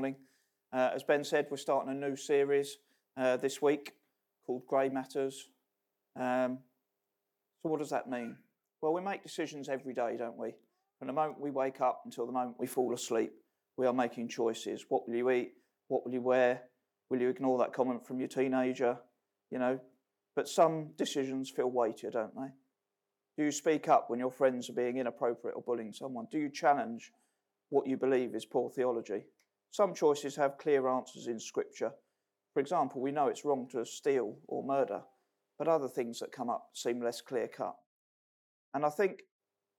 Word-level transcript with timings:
morning. 0.00 0.16
Uh, 0.72 0.92
as 0.94 1.02
Ben 1.02 1.22
said, 1.22 1.46
we're 1.50 1.58
starting 1.58 1.92
a 1.92 1.94
new 1.94 2.16
series 2.16 2.78
uh, 3.18 3.36
this 3.36 3.60
week 3.60 3.92
called 4.46 4.66
Grey 4.66 4.88
Matters. 4.88 5.50
Um, 6.18 6.60
so, 7.62 7.68
what 7.68 7.80
does 7.80 7.90
that 7.90 8.08
mean? 8.08 8.34
Well, 8.80 8.94
we 8.94 9.02
make 9.02 9.22
decisions 9.22 9.68
every 9.68 9.92
day, 9.92 10.16
don't 10.16 10.38
we? 10.38 10.54
From 10.98 11.08
the 11.08 11.12
moment 11.12 11.38
we 11.38 11.50
wake 11.50 11.82
up 11.82 12.00
until 12.06 12.24
the 12.24 12.32
moment 12.32 12.56
we 12.58 12.66
fall 12.66 12.94
asleep, 12.94 13.30
we 13.76 13.86
are 13.86 13.92
making 13.92 14.28
choices. 14.28 14.86
What 14.88 15.06
will 15.06 15.16
you 15.16 15.30
eat? 15.30 15.52
What 15.88 16.06
will 16.06 16.14
you 16.14 16.22
wear? 16.22 16.62
Will 17.10 17.20
you 17.20 17.28
ignore 17.28 17.58
that 17.58 17.74
comment 17.74 18.06
from 18.06 18.18
your 18.20 18.28
teenager? 18.28 18.96
You 19.50 19.58
know, 19.58 19.78
but 20.34 20.48
some 20.48 20.92
decisions 20.96 21.50
feel 21.50 21.70
weightier, 21.70 22.10
don't 22.10 22.34
they? 22.34 22.48
Do 23.36 23.44
you 23.44 23.52
speak 23.52 23.86
up 23.86 24.08
when 24.08 24.18
your 24.18 24.30
friends 24.30 24.70
are 24.70 24.72
being 24.72 24.96
inappropriate 24.96 25.56
or 25.56 25.62
bullying 25.62 25.92
someone? 25.92 26.26
Do 26.32 26.38
you 26.38 26.48
challenge 26.48 27.12
what 27.68 27.86
you 27.86 27.98
believe 27.98 28.34
is 28.34 28.46
poor 28.46 28.70
theology? 28.70 29.24
Some 29.70 29.94
choices 29.94 30.36
have 30.36 30.58
clear 30.58 30.88
answers 30.88 31.26
in 31.26 31.38
Scripture. 31.38 31.92
For 32.54 32.60
example, 32.60 33.00
we 33.00 33.12
know 33.12 33.28
it's 33.28 33.44
wrong 33.44 33.68
to 33.70 33.84
steal 33.86 34.36
or 34.48 34.64
murder, 34.64 35.02
but 35.58 35.68
other 35.68 35.88
things 35.88 36.18
that 36.20 36.32
come 36.32 36.50
up 36.50 36.70
seem 36.72 37.02
less 37.02 37.20
clear 37.20 37.46
cut. 37.46 37.76
And 38.74 38.84
I 38.84 38.90
think 38.90 39.22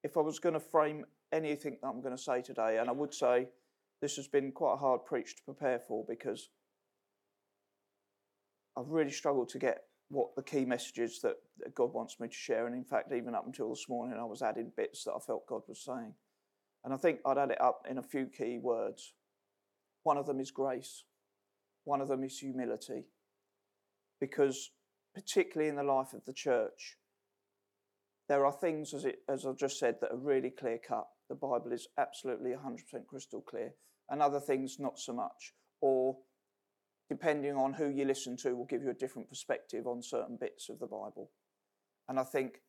if 0.03 0.17
I 0.17 0.21
was 0.21 0.39
going 0.39 0.53
to 0.53 0.59
frame 0.59 1.05
anything 1.31 1.77
that 1.81 1.87
I'm 1.87 2.01
going 2.01 2.15
to 2.15 2.21
say 2.21 2.41
today, 2.41 2.77
and 2.79 2.89
I 2.89 2.93
would 2.93 3.13
say 3.13 3.47
this 4.01 4.15
has 4.15 4.27
been 4.27 4.51
quite 4.51 4.73
a 4.73 4.77
hard 4.77 5.05
preach 5.05 5.35
to 5.35 5.43
prepare 5.43 5.79
for 5.79 6.05
because 6.07 6.49
I've 8.77 8.89
really 8.89 9.11
struggled 9.11 9.49
to 9.49 9.59
get 9.59 9.83
what 10.09 10.35
the 10.35 10.43
key 10.43 10.65
messages 10.65 11.19
that, 11.21 11.35
God 11.75 11.93
wants 11.93 12.19
me 12.19 12.27
to 12.27 12.33
share. 12.33 12.65
And 12.65 12.75
in 12.75 12.83
fact, 12.83 13.13
even 13.13 13.35
up 13.35 13.45
until 13.45 13.69
this 13.69 13.87
morning, 13.87 14.17
I 14.19 14.25
was 14.25 14.41
adding 14.41 14.71
bits 14.75 15.03
that 15.03 15.13
I 15.13 15.19
felt 15.19 15.45
God 15.47 15.61
was 15.67 15.83
saying. 15.83 16.13
And 16.83 16.93
I 16.93 16.97
think 16.97 17.19
I'd 17.25 17.37
add 17.37 17.51
it 17.51 17.61
up 17.61 17.85
in 17.89 17.97
a 17.97 18.03
few 18.03 18.25
key 18.25 18.57
words. 18.57 19.13
One 20.03 20.17
of 20.17 20.25
them 20.25 20.39
is 20.39 20.51
grace, 20.51 21.03
one 21.83 22.01
of 22.01 22.07
them 22.07 22.23
is 22.23 22.39
humility. 22.39 23.05
Because, 24.19 24.71
particularly 25.15 25.69
in 25.69 25.75
the 25.75 25.83
life 25.83 26.13
of 26.13 26.25
the 26.25 26.33
church, 26.33 26.97
there 28.29 28.45
are 28.45 28.53
things, 28.53 28.93
as, 28.93 29.05
it, 29.05 29.19
as 29.27 29.45
I've 29.45 29.57
just 29.57 29.79
said, 29.79 29.95
that 29.99 30.11
are 30.11 30.17
really 30.17 30.51
clear 30.51 30.77
cut. 30.77 31.07
The 31.27 31.35
Bible 31.35 31.71
is 31.71 31.87
absolutely 31.97 32.51
100% 32.51 33.07
crystal 33.07 33.41
clear, 33.41 33.73
and 34.09 34.21
other 34.21 34.39
things 34.39 34.77
not 34.79 34.99
so 34.99 35.13
much. 35.13 35.53
Or 35.81 36.17
depending 37.09 37.55
on 37.55 37.73
who 37.73 37.89
you 37.89 38.05
listen 38.05 38.37
to, 38.37 38.55
will 38.55 38.65
give 38.65 38.83
you 38.83 38.89
a 38.89 38.93
different 38.93 39.27
perspective 39.27 39.85
on 39.85 40.01
certain 40.01 40.37
bits 40.39 40.69
of 40.69 40.79
the 40.79 40.85
Bible. 40.85 41.31
And 42.07 42.19
I 42.19 42.23
think 42.23 42.61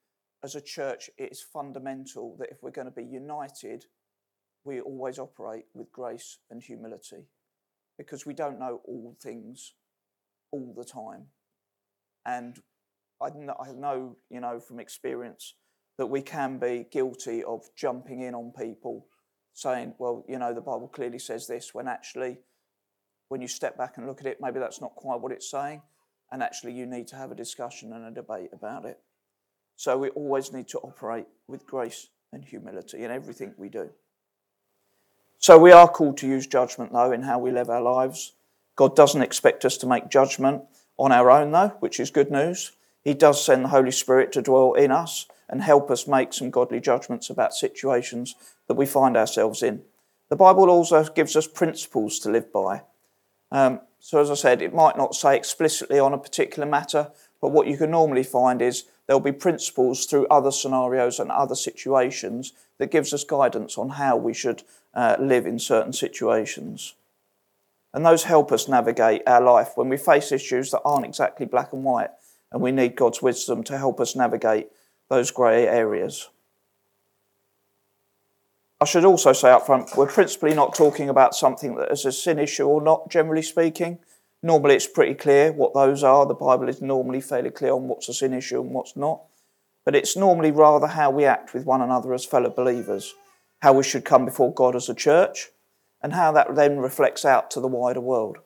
as 0.42 0.57
a 0.57 0.61
church, 0.61 1.09
it 1.17 1.31
is 1.31 1.42
fundamental 1.53 2.37
that 2.39 2.51
if 2.51 2.62
we're 2.62 2.70
going 2.70 2.89
to 2.89 2.91
be 2.91 3.05
united, 3.05 3.85
we 4.65 4.81
always 4.81 5.19
operate 5.19 5.65
with 5.75 5.93
grace 5.93 6.39
and 6.51 6.63
humility 6.63 7.27
because 7.99 8.27
we 8.27 8.35
don't 8.35 8.59
know 8.59 8.81
all 8.85 9.17
things 9.21 9.75
all 10.51 10.75
the 10.77 10.85
time. 10.85 11.27
And 12.25 12.59
I 13.21 13.31
know, 13.31 14.17
you 14.31 14.41
know, 14.41 14.61
from 14.61 14.81
experience 14.81 15.55
that 15.99 16.07
we 16.07 16.23
can 16.23 16.59
be 16.59 16.87
guilty 16.91 17.45
of 17.45 17.69
jumping 17.77 18.21
in 18.21 18.35
on 18.35 18.53
people 18.59 19.07
saying, 19.53 19.95
well, 19.99 20.25
you 20.29 20.39
know, 20.39 20.55
the 20.55 20.61
Bible 20.61 20.89
clearly 20.89 21.19
says 21.19 21.47
this, 21.47 21.75
when 21.75 21.87
actually 21.87 22.39
when 23.29 23.41
you 23.41 23.49
step 23.49 23.77
back 23.79 23.97
and 23.97 24.07
look 24.07 24.21
at 24.21 24.27
it, 24.27 24.39
maybe 24.41 24.59
that's 24.59 24.81
not 24.81 24.95
quite 24.95 25.21
what 25.21 25.33
it's 25.33 25.51
saying, 25.51 25.83
and 26.31 26.43
actually 26.43 26.73
you 26.73 26.87
need 26.87 27.07
to 27.09 27.17
have 27.17 27.31
a 27.31 27.35
discussion 27.35 27.93
and 27.93 28.05
a 28.05 28.11
debate 28.11 28.51
about 28.53 28.85
it. 28.85 28.99
So 29.77 29.97
we 29.97 30.11
always 30.11 30.53
need 30.53 30.69
to 30.69 30.79
operate 30.81 31.27
with 31.47 31.67
grace 31.67 32.09
and 32.33 32.45
humility 32.45 33.05
in 33.05 33.11
everything 33.11 33.55
we 33.57 33.69
do. 33.69 33.91
So 35.43 35.59
we 35.59 35.73
are 35.73 35.89
called 35.89 36.19
to 36.19 36.29
use 36.29 36.47
judgment, 36.47 36.93
though, 36.93 37.11
in 37.11 37.23
how 37.23 37.41
we 37.41 37.51
live 37.51 37.69
our 37.69 37.83
lives. 37.83 38.35
God 38.77 38.95
doesn't 38.95 39.23
expect 39.23 39.65
us 39.65 39.77
to 39.79 39.89
make 39.89 40.09
judgment 40.09 40.62
on 40.97 41.11
our 41.11 41.33
own, 41.33 41.51
though, 41.51 41.75
which 41.81 41.98
is 41.98 42.12
good 42.12 42.31
news. 42.31 42.71
He 43.03 43.12
does 43.12 43.45
send 43.45 43.65
the 43.65 43.70
Holy 43.70 43.91
Spirit 43.91 44.31
to 44.33 44.43
dwell 44.43 44.75
in 44.75 44.93
us 44.93 45.27
and 45.48 45.61
help 45.61 45.91
us 45.91 46.07
make 46.07 46.33
some 46.33 46.51
godly 46.51 46.79
judgments 46.79 47.29
about 47.29 47.55
situations 47.55 48.36
that 48.69 48.77
we 48.77 48.86
find 48.86 49.17
ourselves 49.17 49.64
in. 49.64 49.83
The 50.29 50.36
Bible 50.36 50.70
also 50.70 51.03
gives 51.03 51.35
us 51.35 51.48
principles 51.48 52.20
to 52.20 52.30
live 52.30 52.53
by. 52.53 52.83
Um, 53.51 53.80
so, 53.98 54.20
as 54.20 54.30
I 54.30 54.35
said, 54.35 54.63
it 54.63 54.73
might 54.73 54.97
not 54.97 55.17
say 55.17 55.36
explicitly 55.36 55.98
on 55.98 56.14
a 56.14 56.19
particular 56.19 56.69
matter, 56.69 57.11
but 57.42 57.51
what 57.51 57.67
you 57.67 57.77
can 57.77 57.91
normally 57.91 58.23
find 58.23 58.63
is 58.63 58.85
there'll 59.07 59.20
be 59.20 59.33
principles 59.33 60.07
through 60.07 60.29
other 60.29 60.53
scenarios 60.53 61.19
and 61.19 61.30
other 61.30 61.57
situations 61.57 62.53
that 62.79 62.92
gives 62.92 63.13
us 63.13 63.25
guidance 63.25 63.77
on 63.77 63.91
how 63.91 64.17
we 64.17 64.33
should 64.33 64.63
uh, 64.95 65.17
live 65.19 65.45
in 65.45 65.58
certain 65.58 65.92
situations. 65.92 66.95
And 67.92 68.07
those 68.07 68.25
help 68.25 68.53
us 68.53 68.69
navigate 68.69 69.23
our 69.27 69.42
life 69.42 69.73
when 69.75 69.89
we 69.89 69.97
face 69.97 70.30
issues 70.30 70.70
that 70.70 70.83
aren't 70.85 71.05
exactly 71.05 71.45
black 71.45 71.73
and 71.73 71.83
white, 71.83 72.11
and 72.53 72.63
we 72.63 72.70
need 72.70 72.95
God's 72.95 73.20
wisdom 73.20 73.64
to 73.64 73.77
help 73.77 74.01
us 74.01 74.14
navigate 74.14 74.69
those 75.11 75.33
grey 75.33 75.67
areas. 75.67 76.30
I 78.80 78.85
should 78.85 79.05
also 79.05 79.33
say 79.33 79.51
up 79.51 79.67
front, 79.67 79.97
we're 79.97 80.07
principally 80.07 80.55
not 80.55 80.74
talking 80.74 81.09
about 81.09 81.35
something 81.35 81.74
that 81.77 81.91
is 81.91 82.05
a 82.05 82.13
sin 82.13 82.39
issue 82.39 82.67
or 82.67 82.80
not, 82.80 83.11
generally 83.11 83.42
speaking. 83.42 83.98
Normally 84.42 84.75
it's 84.75 84.89
pretty 84.89 85.14
clear 85.14 85.53
what 85.53 85.73
those 85.73 86.03
are. 86.03 86.27
The 86.27 86.35
Bible 86.35 86.69
is 86.69 86.83
normally 86.83 87.20
fairly 87.20 87.51
clear 87.51 87.73
on 87.73 87.86
what's 87.86 88.08
a 88.08 88.14
sin 88.14 88.35
issue 88.35 88.61
and 88.61 88.70
what's 88.70 88.97
not. 88.97 89.23
But 89.85 89.95
it's 89.95 90.17
normally 90.17 90.51
rather 90.51 90.89
how 90.89 91.11
we 91.11 91.25
act 91.25 91.55
with 91.55 91.64
one 91.64 91.80
another 91.80 92.13
as 92.13 92.25
fellow 92.25 92.51
believers, 92.51 93.14
how 93.61 93.73
we 93.73 93.85
should 93.85 94.05
come 94.05 94.25
before 94.25 94.53
God 94.53 94.75
as 94.75 94.89
a 94.89 94.95
church, 94.95 95.51
and 96.03 96.13
how 96.13 96.33
that 96.33 96.55
then 96.57 96.79
reflects 96.79 97.25
out 97.25 97.51
to 97.53 97.61
the 97.61 97.69
wider 97.69 98.01
world. 98.01 98.39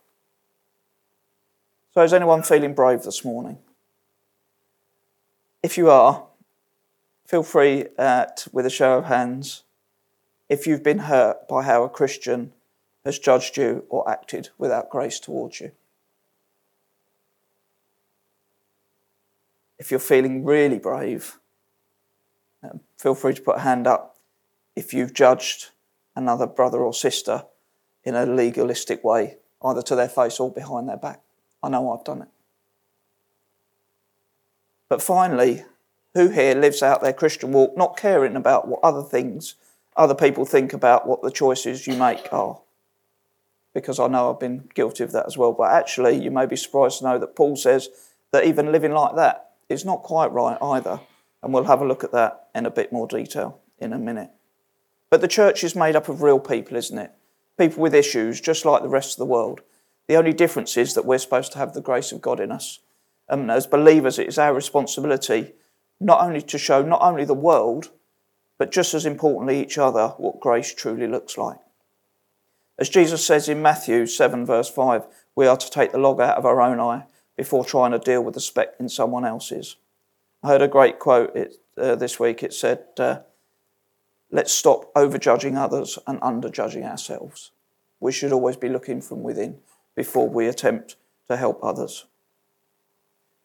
So, 1.95 2.03
is 2.03 2.13
anyone 2.13 2.43
feeling 2.43 2.75
brave 2.75 3.03
this 3.03 3.25
morning? 3.25 3.59
If 5.63 5.78
you 5.78 5.91
are, 5.91 6.27
feel 7.27 7.43
free 7.43 7.87
at, 7.99 8.47
with 8.53 8.67
a 8.67 8.71
show 8.71 8.99
of 8.99 9.07
hands 9.07 9.65
if 10.49 10.67
you've 10.67 10.84
been 10.84 10.99
hurt 10.99 11.49
by 11.49 11.63
how 11.63 11.83
a 11.83 11.89
Christian 11.89 12.53
has 13.05 13.19
judged 13.19 13.57
you 13.57 13.84
or 13.89 14.09
acted 14.09 14.51
without 14.59 14.91
grace 14.91 15.19
towards 15.19 15.61
you. 15.61 15.73
If 19.79 19.91
you're 19.91 20.01
feeling 20.01 20.45
really 20.45 20.79
brave, 20.79 21.39
um, 22.63 22.81
feel 22.99 23.15
free 23.15 23.35
to 23.35 23.43
put 23.43 23.57
a 23.57 23.61
hand 23.61 23.87
up 23.87 24.17
if 24.75 24.93
you've 24.93 25.15
judged 25.15 25.71
another 26.15 26.47
brother 26.47 26.79
or 26.79 26.95
sister 26.95 27.45
in 28.05 28.15
a 28.15 28.25
legalistic 28.25 29.05
way, 29.05 29.37
either 29.63 29.83
to 29.83 29.95
their 29.95 30.09
face 30.09 30.41
or 30.41 30.51
behind 30.51 30.89
their 30.89 30.97
back. 30.97 31.21
I 31.63 31.69
know 31.69 31.93
I've 31.93 32.05
done 32.05 32.23
it. 32.23 32.29
But 34.89 35.03
finally, 35.03 35.65
who 36.15 36.29
here 36.29 36.55
lives 36.55 36.83
out 36.83 37.03
their 37.03 37.13
Christian 37.13 37.53
walk 37.53 37.77
not 37.77 37.97
caring 37.97 38.37
about 38.37 38.69
what 38.69 38.81
other 38.83 39.03
things 39.03 39.57
other 39.97 40.15
people 40.15 40.45
think 40.45 40.73
about 40.73 41.07
what 41.07 41.23
the 41.23 41.31
choices 41.31 41.87
you 41.87 41.97
make 41.97 42.33
are. 42.33 42.61
Because 43.73 43.99
I 43.99 44.09
know 44.09 44.31
I've 44.31 44.41
been 44.41 44.69
guilty 44.75 45.05
of 45.05 45.13
that 45.13 45.27
as 45.27 45.37
well. 45.39 45.53
But 45.53 45.73
actually, 45.73 46.23
you 46.23 46.31
may 46.31 46.47
be 46.47 46.57
surprised 46.57 46.99
to 46.99 47.05
know 47.05 47.19
that 47.19 47.35
Paul 47.35 47.57
says 47.57 47.89
that 48.31 48.45
even 48.45 48.73
living 48.73 48.93
like 48.93 49.17
that 49.17 49.46
is 49.69 49.84
not 49.84 50.03
quite 50.03 50.32
right 50.32 50.59
either. 50.60 51.00
And 51.43 51.53
we'll 51.53 51.65
have 51.65 51.81
a 51.81 51.87
look 51.87 52.04
at 52.04 52.12
that 52.12 52.49
in 52.54 52.66
a 52.66 52.71
bit 52.71 52.93
more 52.93 53.06
detail 53.06 53.60
in 53.78 53.93
a 53.93 53.99
minute. 53.99 54.31
But 55.10 55.21
the 55.21 55.28
church 55.28 55.62
is 55.62 55.77
made 55.77 55.97
up 55.97 56.09
of 56.09 56.22
real 56.22 56.41
people, 56.41 56.77
isn't 56.77 56.99
it? 56.99 57.12
People 57.59 57.82
with 57.82 57.94
issues, 57.94 58.41
just 58.41 58.65
like 58.65 58.82
the 58.82 58.88
rest 58.88 59.12
of 59.12 59.19
the 59.19 59.27
world. 59.27 59.60
The 60.09 60.16
only 60.16 60.32
difference 60.32 60.77
is 60.77 60.94
that 60.94 61.04
we're 61.04 61.19
supposed 61.19 61.53
to 61.53 61.59
have 61.59 61.72
the 61.72 61.81
grace 61.81 62.12
of 62.12 62.21
God 62.21 62.41
in 62.41 62.50
us. 62.50 62.81
And 63.28 63.50
as 63.50 63.66
believers, 63.66 64.19
it 64.19 64.28
is 64.28 64.38
our 64.38 64.54
responsibility 64.54 65.53
not 66.00 66.21
only 66.21 66.43
to 66.43 66.59
show 66.59 66.83
not 66.83 67.00
only 67.00 67.25
the 67.25 67.34
world, 67.34 67.91
but 68.59 68.71
just 68.71 68.94
as 68.94 69.06
importantly, 69.06 69.60
each 69.60 69.78
other, 69.78 70.09
what 70.19 70.41
grace 70.41 70.75
truly 70.75 71.06
looks 71.06 71.38
like. 71.38 71.59
As 72.78 72.88
Jesus 72.88 73.25
says 73.25 73.48
in 73.48 73.62
Matthew 73.62 74.06
7, 74.06 74.44
verse 74.44 74.69
5, 74.69 75.07
we 75.34 75.47
are 75.47 75.57
to 75.57 75.71
take 75.71 75.92
the 75.92 75.98
log 75.98 76.21
out 76.21 76.36
of 76.36 76.45
our 76.45 76.60
own 76.60 76.78
eye 76.78 77.04
before 77.36 77.65
trying 77.65 77.92
to 77.92 77.98
deal 77.98 78.22
with 78.22 78.34
the 78.34 78.41
speck 78.41 78.74
in 78.80 78.88
someone 78.88 79.24
else's. 79.24 79.77
I 80.42 80.48
heard 80.48 80.62
a 80.62 80.68
great 80.68 80.98
quote 80.98 81.36
uh, 81.77 81.94
this 81.97 82.18
week. 82.18 82.42
It 82.42 82.54
said, 82.54 82.84
uh, 82.98 83.21
Let's 84.30 84.53
stop 84.53 84.92
overjudging 84.94 85.56
others 85.56 85.98
and 86.06 86.21
underjudging 86.21 86.84
ourselves. 86.84 87.53
We 88.00 88.12
should 88.12 88.33
always 88.33 88.56
be 88.56 88.68
looking 88.68 89.00
from 89.00 89.22
within 89.22 89.59
before 89.94 90.28
we 90.28 90.48
attempt 90.48 90.97
to 91.28 91.36
help 91.36 91.60
others. 91.62 92.06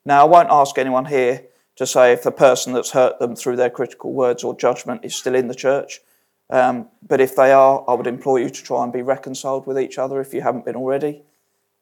Now, 0.05 0.21
I 0.21 0.29
won't 0.29 0.49
ask 0.49 0.77
anyone 0.77 1.05
here 1.05 1.43
to 1.75 1.85
say 1.85 2.11
if 2.11 2.23
the 2.23 2.31
person 2.31 2.73
that's 2.73 2.91
hurt 2.91 3.19
them 3.19 3.35
through 3.35 3.55
their 3.55 3.69
critical 3.69 4.11
words 4.11 4.43
or 4.43 4.57
judgment 4.57 5.05
is 5.05 5.15
still 5.15 5.35
in 5.35 5.47
the 5.47 5.55
church. 5.55 6.01
Um, 6.49 6.89
but 7.07 7.21
if 7.21 7.35
they 7.35 7.51
are, 7.51 7.85
I 7.88 7.93
would 7.93 8.07
implore 8.07 8.39
you 8.39 8.49
to 8.49 8.63
try 8.63 8.83
and 8.83 8.91
be 8.91 9.01
reconciled 9.01 9.67
with 9.67 9.79
each 9.79 9.97
other 9.97 10.19
if 10.19 10.33
you 10.33 10.41
haven't 10.41 10.65
been 10.65 10.75
already. 10.75 11.21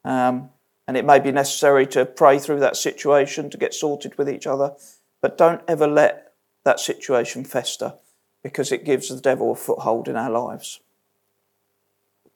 Um, 0.06 0.50
and 0.90 0.98
it 0.98 1.06
may 1.06 1.20
be 1.20 1.32
necessary 1.32 1.86
to 1.86 2.04
pray 2.04 2.40
through 2.40 2.60
that 2.60 2.76
situation 2.76 3.48
to 3.52 3.60
get 3.60 3.76
sorted 3.76 4.18
with 4.18 4.28
each 4.28 4.48
other. 4.48 4.74
But 5.22 5.38
don't 5.38 5.62
ever 5.68 5.86
let 5.86 6.34
that 6.64 6.80
situation 6.80 7.44
fester 7.44 7.94
because 8.42 8.72
it 8.72 8.86
gives 8.86 9.10
the 9.10 9.22
devil 9.22 9.52
a 9.52 9.56
foothold 9.56 10.08
in 10.08 10.16
our 10.16 10.32
lives. 10.32 10.80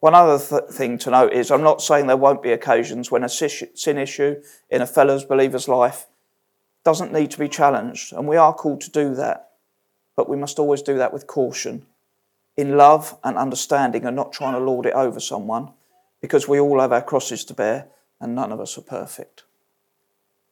One 0.02 0.14
other 0.14 0.38
th- 0.38 0.70
thing 0.70 1.00
to 1.00 1.10
note 1.10 1.34
is 1.34 1.50
I'm 1.50 1.64
not 1.64 1.82
saying 1.82 2.06
there 2.06 2.16
won't 2.16 2.44
be 2.44 2.52
occasions 2.52 3.10
when 3.10 3.24
a 3.24 3.28
sin 3.28 3.98
issue 3.98 4.44
in 4.70 4.84
a 4.84 4.86
fellow's 4.86 5.26
believer's 5.26 5.68
life 5.68 6.06
doesn't 6.84 7.12
need 7.12 7.32
to 7.32 7.40
be 7.40 7.50
challenged, 7.50 8.14
and 8.14 8.28
we 8.28 8.38
are 8.38 8.54
called 8.54 8.82
to 8.82 8.92
do 8.92 9.16
that. 9.16 9.50
But 10.16 10.30
we 10.30 10.38
must 10.38 10.60
always 10.60 10.84
do 10.84 11.00
that 11.00 11.12
with 11.12 11.26
caution, 11.26 11.88
in 12.56 12.78
love 12.78 13.18
and 13.24 13.36
understanding, 13.36 14.06
and 14.06 14.16
not 14.16 14.32
trying 14.32 14.54
to 14.54 14.60
lord 14.60 14.86
it 14.86 14.94
over 14.94 15.20
someone, 15.20 15.72
because 16.22 16.48
we 16.48 16.60
all 16.60 16.80
have 16.82 16.94
our 16.94 17.02
crosses 17.02 17.44
to 17.46 17.56
bear, 17.56 17.88
and 18.24 18.34
none 18.34 18.54
of 18.54 18.62
us 18.62 18.78
are 18.78 18.82
perfect. 18.82 19.44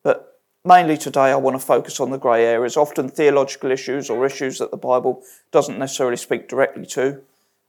But 0.03 0.39
mainly 0.65 0.97
today, 0.97 1.31
I 1.31 1.37
want 1.37 1.57
to 1.57 1.65
focus 1.65 2.01
on 2.01 2.11
the 2.11 2.17
grey 2.17 2.45
areas, 2.45 2.75
often 2.75 3.07
theological 3.07 3.71
issues 3.71 4.09
or 4.09 4.25
issues 4.25 4.57
that 4.57 4.71
the 4.71 4.77
Bible 4.77 5.23
doesn't 5.51 5.79
necessarily 5.79 6.17
speak 6.17 6.49
directly 6.49 6.85
to, 6.87 7.21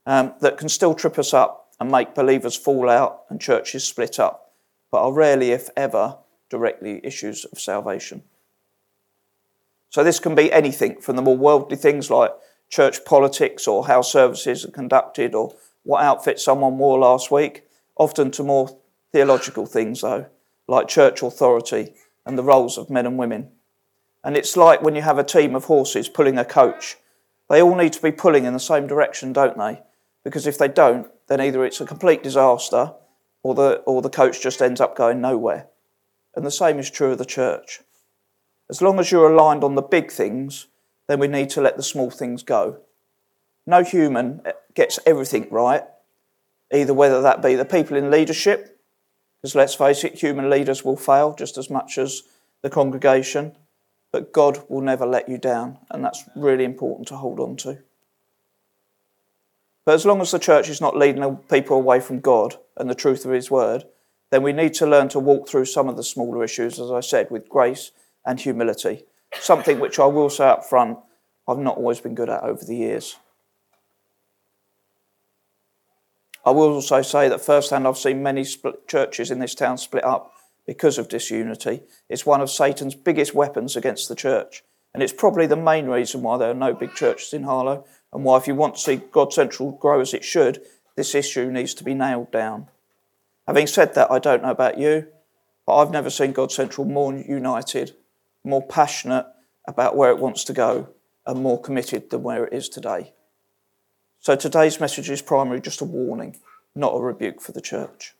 um, 0.05 0.33
that 0.41 0.57
can 0.57 0.67
still 0.67 0.93
trip 0.93 1.17
us 1.17 1.33
up 1.33 1.73
and 1.79 1.89
make 1.89 2.13
believers 2.13 2.57
fall 2.57 2.89
out 2.89 3.21
and 3.29 3.39
churches 3.39 3.85
split 3.85 4.19
up, 4.19 4.51
but 4.91 5.01
are 5.01 5.13
rarely, 5.13 5.51
if 5.51 5.69
ever, 5.77 6.17
directly 6.49 6.99
issues 7.03 7.45
of 7.45 7.59
salvation. 7.59 8.23
So 9.89 10.03
this 10.03 10.19
can 10.19 10.35
be 10.35 10.51
anything 10.51 10.99
from 10.99 11.15
the 11.15 11.21
more 11.21 11.37
worldly 11.37 11.77
things 11.77 12.09
like 12.09 12.31
church 12.69 13.05
politics 13.05 13.69
or 13.69 13.87
how 13.87 14.01
services 14.01 14.65
are 14.65 14.71
conducted 14.71 15.33
or 15.33 15.55
what 15.83 16.03
outfit 16.03 16.41
someone 16.41 16.77
wore 16.77 16.99
last 16.99 17.31
week, 17.31 17.63
often 17.95 18.31
to 18.31 18.43
more 18.43 18.77
theological 19.13 19.65
things, 19.65 20.01
though, 20.01 20.25
like 20.67 20.89
church 20.89 21.21
authority 21.21 21.93
and 22.25 22.37
the 22.37 22.43
roles 22.43 22.77
of 22.77 22.89
men 22.89 23.05
and 23.05 23.17
women. 23.17 23.51
And 24.23 24.35
it's 24.35 24.57
like 24.57 24.81
when 24.81 24.95
you 24.95 25.01
have 25.01 25.17
a 25.17 25.23
team 25.23 25.55
of 25.55 25.65
horses 25.65 26.09
pulling 26.09 26.37
a 26.37 26.43
coach. 26.43 26.97
They 27.49 27.61
all 27.61 27.75
need 27.75 27.93
to 27.93 28.01
be 28.01 28.11
pulling 28.11 28.45
in 28.45 28.53
the 28.53 28.59
same 28.59 28.87
direction, 28.87 29.31
don't 29.31 29.57
they? 29.57 29.81
Because 30.23 30.47
if 30.47 30.57
they 30.57 30.67
don't, 30.67 31.07
then 31.27 31.39
either 31.39 31.63
it's 31.63 31.81
a 31.81 31.85
complete 31.85 32.23
disaster 32.23 32.93
or 33.43 33.53
the, 33.53 33.75
or 33.85 34.01
the 34.01 34.09
coach 34.09 34.41
just 34.41 34.61
ends 34.61 34.81
up 34.81 34.95
going 34.95 35.21
nowhere. 35.21 35.67
And 36.35 36.45
the 36.45 36.51
same 36.51 36.79
is 36.79 36.89
true 36.89 37.11
of 37.11 37.17
the 37.17 37.25
church. 37.25 37.81
As 38.69 38.81
long 38.81 38.99
as 38.99 39.11
you're 39.11 39.31
aligned 39.31 39.63
on 39.63 39.75
the 39.75 39.81
big 39.81 40.11
things, 40.11 40.67
then 41.07 41.19
we 41.19 41.27
need 41.27 41.49
to 41.51 41.61
let 41.61 41.77
the 41.77 41.83
small 41.83 42.09
things 42.09 42.41
go. 42.43 42.79
No 43.67 43.83
human 43.83 44.41
gets 44.73 44.99
everything 45.05 45.47
right, 45.51 45.83
either 46.73 46.93
whether 46.93 47.21
that 47.21 47.41
be 47.41 47.55
the 47.55 47.65
people 47.65 47.97
in 47.97 48.09
leadership, 48.09 48.72
because 49.43 49.55
let's 49.55 49.75
face 49.75 50.05
it, 50.05 50.15
human 50.15 50.49
leaders 50.49 50.85
will 50.85 50.95
fail 50.95 51.35
just 51.37 51.57
as 51.57 51.69
much 51.69 51.97
as 51.97 52.23
the 52.61 52.69
congregation, 52.69 53.57
but 54.13 54.31
God 54.31 54.63
will 54.69 54.79
never 54.79 55.05
let 55.05 55.27
you 55.27 55.37
down, 55.37 55.79
and 55.91 56.01
that's 56.01 56.23
really 56.33 56.63
important 56.63 57.09
to 57.09 57.17
hold 57.17 57.41
on 57.41 57.57
to. 57.57 57.79
But 59.85 59.95
as 59.95 60.05
long 60.05 60.21
as 60.21 60.31
the 60.31 60.39
church 60.39 60.69
is 60.69 60.79
not 60.79 60.95
leading 60.95 61.35
people 61.49 61.75
away 61.75 61.99
from 61.99 62.21
God 62.21 62.55
and 62.77 62.89
the 62.89 62.95
truth 62.95 63.25
of 63.25 63.33
His 63.33 63.51
word, 63.51 63.83
then 64.31 64.43
we 64.43 64.53
need 64.53 64.75
to 64.75 64.87
learn 64.87 65.09
to 65.09 65.19
walk 65.19 65.49
through 65.49 65.65
some 65.65 65.89
of 65.89 65.97
the 65.97 66.03
smaller 66.05 66.41
issues, 66.41 66.79
as 66.79 66.89
I 66.89 67.01
said, 67.01 67.29
with 67.29 67.49
grace 67.49 67.91
and 68.25 68.39
humility. 68.39 69.03
Something 69.33 69.81
which 69.81 69.99
I 69.99 70.05
will 70.05 70.29
say 70.29 70.45
up 70.45 70.63
front, 70.63 70.99
I've 71.49 71.57
not 71.57 71.75
always 71.75 71.99
been 71.99 72.15
good 72.15 72.29
at 72.29 72.43
over 72.43 72.63
the 72.63 72.77
years. 72.77 73.17
I 76.45 76.51
will 76.51 76.73
also 76.73 77.01
say 77.01 77.29
that 77.29 77.41
firsthand 77.41 77.87
I've 77.87 77.97
seen 77.97 78.21
many 78.21 78.45
churches 78.87 79.31
in 79.31 79.39
this 79.39 79.55
town 79.55 79.77
split 79.77 80.03
up 80.03 80.33
because 80.67 80.97
of 80.97 81.07
disunity. 81.07 81.83
It's 82.09 82.25
one 82.25 82.41
of 82.41 82.49
Satan's 82.49 82.95
biggest 82.95 83.33
weapons 83.33 83.75
against 83.75 84.09
the 84.09 84.15
church. 84.15 84.63
And 84.93 85.01
it's 85.01 85.13
probably 85.13 85.47
the 85.47 85.55
main 85.55 85.87
reason 85.87 86.21
why 86.21 86.37
there 86.37 86.51
are 86.51 86.55
no 86.55 86.73
big 86.73 86.93
churches 86.93 87.33
in 87.33 87.43
Harlow 87.43 87.85
and 88.11 88.23
why, 88.23 88.37
if 88.37 88.47
you 88.47 88.55
want 88.55 88.75
to 88.75 88.81
see 88.81 88.97
God 88.97 89.33
Central 89.33 89.71
grow 89.71 89.99
as 89.99 90.13
it 90.13 90.23
should, 90.23 90.61
this 90.95 91.15
issue 91.15 91.49
needs 91.49 91.73
to 91.75 91.83
be 91.83 91.95
nailed 91.95 92.31
down. 92.31 92.67
Having 93.47 93.67
said 93.67 93.95
that, 93.95 94.11
I 94.11 94.19
don't 94.19 94.43
know 94.43 94.51
about 94.51 94.77
you, 94.77 95.07
but 95.65 95.77
I've 95.77 95.91
never 95.91 96.09
seen 96.09 96.31
God 96.31 96.51
Central 96.51 96.85
more 96.85 97.13
united, 97.13 97.95
more 98.43 98.65
passionate 98.65 99.25
about 99.67 99.95
where 99.95 100.11
it 100.11 100.19
wants 100.19 100.43
to 100.45 100.53
go, 100.53 100.89
and 101.25 101.41
more 101.41 101.59
committed 101.59 102.09
than 102.09 102.21
where 102.21 102.45
it 102.45 102.53
is 102.53 102.69
today. 102.69 103.13
So 104.23 104.37
today's 104.37 104.79
message 104.79 105.09
is 105.09 105.21
primarily 105.21 105.59
just 105.59 105.81
a 105.81 105.83
warning, 105.83 106.37
not 106.73 106.95
a 106.95 106.99
rebuke 107.01 107.41
for 107.41 107.51
the 107.51 107.59
church. 107.59 108.15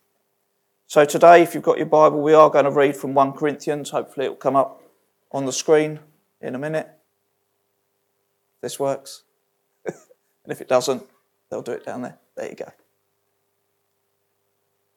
So 0.85 1.05
today, 1.05 1.41
if 1.41 1.53
you've 1.53 1.63
got 1.63 1.77
your 1.77 1.85
Bible, 1.85 2.21
we 2.21 2.33
are 2.33 2.49
going 2.49 2.65
to 2.65 2.71
read 2.71 2.97
from 2.97 3.13
1 3.13 3.31
Corinthians. 3.31 3.91
Hopefully, 3.91 4.25
it 4.25 4.29
will 4.29 4.35
come 4.35 4.57
up 4.57 4.83
on 5.31 5.45
the 5.45 5.53
screen 5.53 6.01
in 6.41 6.55
a 6.55 6.59
minute. 6.59 6.89
This 8.59 8.77
works. 8.77 9.23
And 10.43 10.51
if 10.51 10.59
it 10.59 10.67
doesn't, 10.67 11.03
they'll 11.49 11.61
do 11.61 11.71
it 11.71 11.85
down 11.85 12.01
there. 12.01 12.17
There 12.35 12.49
you 12.49 12.55
go. 12.55 12.73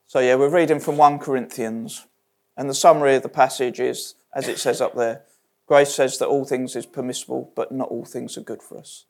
So, 0.08 0.18
yeah, 0.18 0.34
we're 0.34 0.48
reading 0.48 0.80
from 0.80 0.96
1 0.96 1.20
Corinthians. 1.20 2.04
And 2.56 2.68
the 2.68 2.74
summary 2.74 3.14
of 3.14 3.22
the 3.22 3.28
passage 3.28 3.78
is, 3.78 4.16
as 4.34 4.48
it 4.48 4.58
says 4.58 4.80
up 4.80 4.96
there, 4.96 5.22
grace 5.68 5.94
says 5.94 6.18
that 6.18 6.26
all 6.26 6.44
things 6.44 6.74
is 6.74 6.84
permissible, 6.84 7.52
but 7.54 7.70
not 7.70 7.90
all 7.90 8.04
things 8.04 8.36
are 8.36 8.40
good 8.40 8.60
for 8.60 8.76
us. 8.76 9.04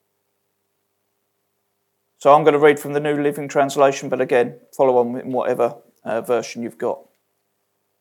So 2.19 2.33
I'm 2.33 2.45
going 2.45 2.55
to 2.55 2.59
read 2.59 2.81
from 2.81 2.95
the 2.95 3.01
New 3.01 3.21
Living 3.23 3.47
Translation, 3.47 4.09
but 4.09 4.21
again, 4.21 4.59
follow 4.75 4.99
on 4.99 5.21
in 5.21 5.33
whatever 5.33 5.77
uh, 6.03 6.23
version 6.23 6.63
you've 6.63 6.79
got. 6.79 7.01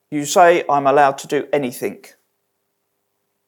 You 0.10 0.26
say, 0.26 0.64
I'm 0.70 0.88
allowed 0.88 1.18
to 1.20 1.28
do 1.28 1.48
anything, 1.52 2.06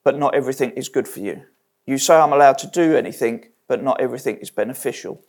but 0.04 0.18
not 0.18 0.36
everything 0.36 0.72
is 0.72 0.90
good 0.90 1.08
for 1.08 1.22
you. 1.22 1.44
You 1.86 1.98
say, 1.98 2.16
I'm 2.16 2.34
allowed 2.34 2.58
to 2.60 2.68
do 2.68 2.98
anything, 2.98 3.46
but 3.68 3.82
not 3.82 4.02
everything 4.02 4.38
is 4.38 4.50
beneficial. 4.50 5.24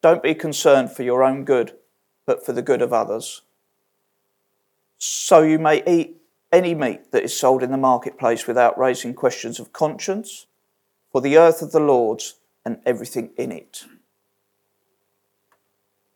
Don't 0.00 0.22
be 0.22 0.34
concerned 0.34 0.92
for 0.92 1.02
your 1.02 1.24
own 1.24 1.44
good, 1.44 1.76
but 2.24 2.46
for 2.46 2.52
the 2.52 2.62
good 2.62 2.82
of 2.82 2.92
others. 2.92 3.42
So 4.98 5.42
you 5.42 5.58
may 5.58 5.82
eat 5.86 6.18
any 6.52 6.74
meat 6.74 7.10
that 7.10 7.24
is 7.24 7.36
sold 7.36 7.64
in 7.64 7.72
the 7.72 7.78
marketplace 7.78 8.46
without 8.46 8.78
raising 8.78 9.14
questions 9.14 9.58
of 9.58 9.72
conscience, 9.72 10.46
for 11.10 11.20
the 11.20 11.36
earth 11.36 11.62
of 11.62 11.72
the 11.72 11.80
Lord's 11.80 12.36
and 12.64 12.78
everything 12.86 13.30
in 13.36 13.50
it. 13.50 13.84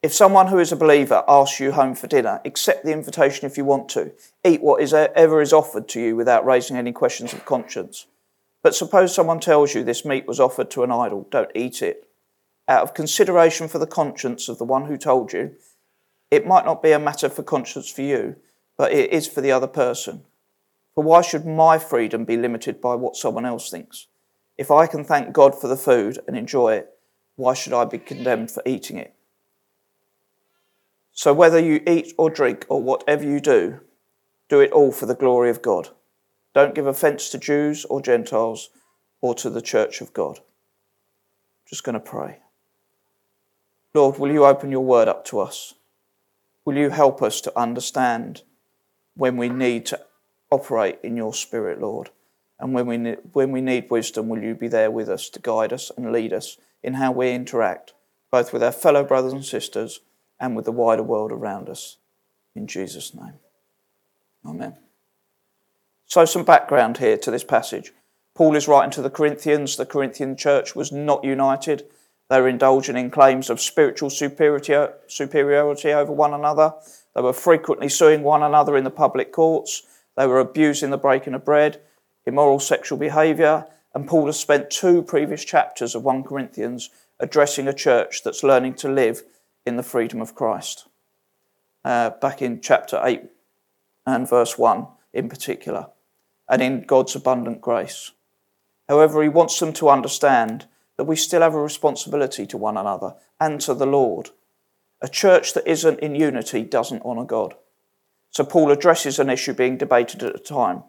If 0.07 0.15
someone 0.15 0.47
who 0.47 0.61
is 0.61 0.71
a 0.71 0.77
believer 0.77 1.25
asks 1.27 1.59
you 1.59 1.73
home 1.73 1.97
for 1.97 2.07
dinner, 2.07 2.41
accept 2.45 2.85
the 2.85 2.93
invitation 2.93 3.45
if 3.45 3.57
you 3.57 3.65
want 3.65 3.89
to. 3.89 4.13
Eat 4.45 4.63
what 4.63 4.81
is 4.81 4.95
offered 4.95 5.89
to 5.89 6.01
you 6.01 6.15
without 6.15 6.47
raising 6.47 6.77
any 6.77 6.93
questions 6.93 7.33
of 7.33 7.45
conscience. 7.45 8.07
But 8.63 8.77
suppose 8.77 9.13
someone 9.13 9.41
tells 9.41 9.75
you 9.75 9.83
this 9.83 10.05
meat 10.05 10.29
was 10.29 10.39
offered 10.39 10.71
to 10.71 10.85
an 10.85 10.93
idol, 10.93 11.27
don't 11.33 11.51
eat 11.57 11.83
it. 11.83 12.07
Out 12.69 12.85
of 12.85 12.95
consideration 12.95 13.67
for 13.67 13.81
the 13.81 13.87
conscience 13.89 14.49
of 14.49 14.59
the 14.59 14.65
one 14.65 14.85
who 14.85 14.97
told 14.97 15.33
you, 15.33 15.57
it 16.31 16.47
might 16.47 16.65
not 16.65 16.85
be 16.85 16.93
a 16.93 17.01
matter 17.01 17.29
for 17.29 17.43
conscience 17.43 17.91
for 17.91 18.03
you, 18.03 18.37
but 18.77 18.93
it 18.93 19.11
is 19.11 19.27
for 19.27 19.41
the 19.41 19.51
other 19.51 19.67
person. 19.67 20.23
For 20.95 21.03
why 21.03 21.23
should 21.23 21.45
my 21.45 21.81
freedom 21.81 22.25
be 22.25 22.37
limited 22.37 22.81
by 22.81 22.95
what 22.95 23.17
someone 23.17 23.45
else 23.45 23.73
thinks? 23.73 24.07
If 24.57 24.71
I 24.71 24.87
can 24.87 25.03
thank 25.03 25.33
God 25.33 25.61
for 25.61 25.67
the 25.67 25.77
food 25.77 26.21
and 26.29 26.37
enjoy 26.37 26.75
it, 26.75 26.91
why 27.35 27.55
should 27.55 27.73
I 27.73 27.85
be 27.87 27.99
condemned 27.99 28.53
for 28.53 28.63
eating 28.65 28.99
it? 28.99 29.13
So, 31.17 31.33
whether 31.33 31.59
you 31.59 31.83
eat 31.87 32.13
or 32.19 32.29
drink 32.29 32.67
or 32.69 32.83
whatever 32.83 33.25
you 33.25 33.41
do, 33.41 33.81
do 34.51 34.61
it 34.61 34.71
all 34.71 34.93
for 34.93 35.07
the 35.07 35.15
glory 35.15 35.49
of 35.49 35.63
God. 35.63 35.89
Don't 36.55 36.75
give 36.75 36.87
offense 36.87 37.31
to 37.31 37.39
Jews 37.39 37.87
or 37.87 38.03
Gentiles 38.03 38.69
or 39.23 39.35
to 39.37 39.49
the 39.49 39.63
church 39.63 40.03
of 40.03 40.13
God. 40.13 40.41
Just 41.67 41.85
going 41.85 41.95
to 41.95 42.01
pray. 42.01 42.41
Lord, 43.95 44.19
will 44.19 44.31
you 44.31 44.45
open 44.45 44.71
your 44.71 44.85
word 44.85 45.09
up 45.09 45.25
to 45.27 45.41
us? 45.41 45.73
Will 46.67 46.77
you 46.77 46.91
help 46.91 47.23
us 47.23 47.41
to 47.41 47.59
understand 47.59 48.43
when 49.15 49.39
we 49.39 49.49
need 49.49 49.87
to 49.87 50.01
operate 50.51 50.99
in 51.03 51.17
your 51.17 51.33
spirit, 51.33 51.81
Lord? 51.81 52.11
And 52.61 52.75
when 52.75 52.87
we, 52.87 52.99
need, 52.99 53.19
when 53.33 53.53
we 53.53 53.63
need 53.63 53.91
wisdom, 53.91 54.29
will 54.29 54.43
you 54.43 54.55
be 54.55 54.69
there 54.69 54.91
with 54.91 55.09
us 55.09 55.31
to 55.31 55.41
guide 55.41 55.73
us 55.73 55.91
and 55.97 56.13
lead 56.13 56.35
us 56.35 56.59
in 56.83 56.95
how 56.95 57.11
we 57.11 57.33
interact, 57.33 57.95
both 58.31 58.53
with 58.53 58.63
our 58.63 58.71
fellow 58.71 59.03
brothers 59.03 59.33
and 59.33 59.45
sisters 59.45 60.01
and 60.39 60.57
with 60.57 60.65
the 60.65 60.73
wider 60.73 61.03
world 61.03 61.33
around 61.33 61.69
us? 61.69 61.99
In 62.55 62.67
Jesus' 62.67 63.15
name. 63.15 63.35
Amen. 64.45 64.77
So, 66.07 66.25
some 66.25 66.45
background 66.45 66.99
here 66.99 67.17
to 67.19 67.31
this 67.31 67.45
passage. 67.45 67.93
Paul 68.35 68.55
is 68.55 68.69
writing 68.69 68.93
to 68.93 69.03
the 69.03 69.11
Corinthians. 69.11 69.77
The 69.77 69.87
Corinthian 69.87 70.37
church 70.37 70.77
was 70.77 70.93
not 70.93 71.25
united. 71.25 71.87
They 72.29 72.41
were 72.41 72.49
indulging 72.49 72.97
in 72.97 73.11
claims 73.11 73.51
of 73.51 73.61
spiritual 73.61 74.11
superiority 74.11 74.75
over 75.93 76.13
one 76.13 76.35
another. 76.35 76.75
They 77.15 77.23
were 77.23 77.33
frequently 77.33 77.89
suing 77.89 78.23
one 78.23 78.43
another 78.43 78.77
in 78.77 78.85
the 78.85 78.91
public 78.91 79.33
courts. 79.33 79.83
They 80.17 80.27
were 80.27 80.41
abusing 80.41 80.91
the 80.91 80.99
breaking 80.99 81.35
of 81.35 81.45
bread, 81.45 81.81
immoral 82.27 82.61
sexual 82.61 82.99
behaviour. 82.99 83.67
And 83.95 84.07
Paul 84.07 84.27
has 84.27 84.39
spent 84.39 84.71
two 84.71 85.03
previous 85.03 85.45
chapters 85.45 85.95
of 85.95 86.05
1 86.05 86.25
Corinthians 86.25 86.91
addressing 87.19 87.69
a 87.69 87.73
church 87.73 88.23
that's 88.23 88.43
learning 88.43 88.75
to 88.75 88.89
live 88.89 89.23
in 89.67 89.77
the 89.77 89.83
freedom 89.83 90.21
of 90.21 90.35
Christ. 90.35 90.87
Uh, 91.85 92.11
back 92.11 92.41
in 92.41 92.61
chapter 92.61 93.01
8 93.03 93.23
and 94.07 94.29
verse 94.29 94.57
1 94.57 94.87
in 95.13 95.29
particular 95.29 95.89
and 96.49 96.63
in 96.63 96.83
God's 96.83 97.17
abundant 97.17 97.61
grace. 97.61 98.13
However, 98.89 99.23
he 99.23 99.29
wants 99.29 99.59
them 99.59 99.73
to 99.75 99.89
understand 99.89 100.67
that 100.97 101.05
we 101.05 101.17
still 101.17 101.43
have 101.43 101.55
a 101.55 101.61
responsibility 101.61 102.47
to 102.47 102.57
one 102.57 102.77
another 102.77 103.15
and 103.41 103.61
to 103.63 103.75
the 103.75 103.87
Lord. 103.87 104.31
A 105.03 105.09
church 105.09 105.53
that 105.55 105.67
isn't 105.67 106.01
in 106.01 106.15
unity 106.15 106.63
doesn't 106.63 107.03
honour 107.03 107.25
God. 107.25 107.55
So 108.31 108.45
Paul 108.45 108.71
addresses 108.71 109.19
an 109.19 109.31
issue 109.31 109.53
being 109.53 109.77
debated 109.77 110.23
at 110.23 110.33
the 110.33 110.39
time, 110.39 110.85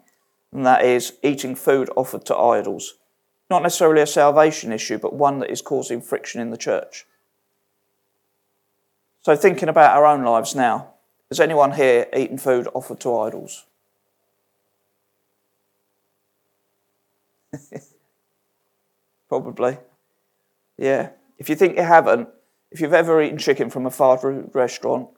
and 0.52 0.64
that 0.64 0.84
is 0.84 1.14
eating 1.22 1.54
food 1.54 1.90
offered 1.96 2.24
to 2.26 2.36
idols. 2.36 2.94
Not 3.50 3.62
necessarily 3.62 4.02
a 4.02 4.06
salvation 4.06 4.72
issue, 4.72 4.98
but 4.98 5.14
one 5.14 5.38
that 5.40 5.50
is 5.50 5.62
causing 5.62 6.00
friction 6.00 6.40
in 6.40 6.50
the 6.50 6.56
church. 6.56 7.06
So, 9.28 9.36
thinking 9.36 9.68
about 9.68 9.94
our 9.94 10.06
own 10.06 10.24
lives 10.24 10.54
now, 10.54 10.94
has 11.28 11.38
anyone 11.38 11.72
here 11.72 12.06
eaten 12.16 12.38
food 12.38 12.66
offered 12.72 12.98
to 13.00 13.14
idols? 13.14 13.66
Probably. 19.28 19.76
Yeah. 20.78 21.10
If 21.36 21.50
you 21.50 21.56
think 21.56 21.76
you 21.76 21.82
haven't, 21.82 22.30
if 22.70 22.80
you've 22.80 22.94
ever 22.94 23.20
eaten 23.20 23.36
chicken 23.36 23.68
from 23.68 23.84
a 23.84 23.90
fast 23.90 24.22
food 24.22 24.48
restaurant, 24.54 25.10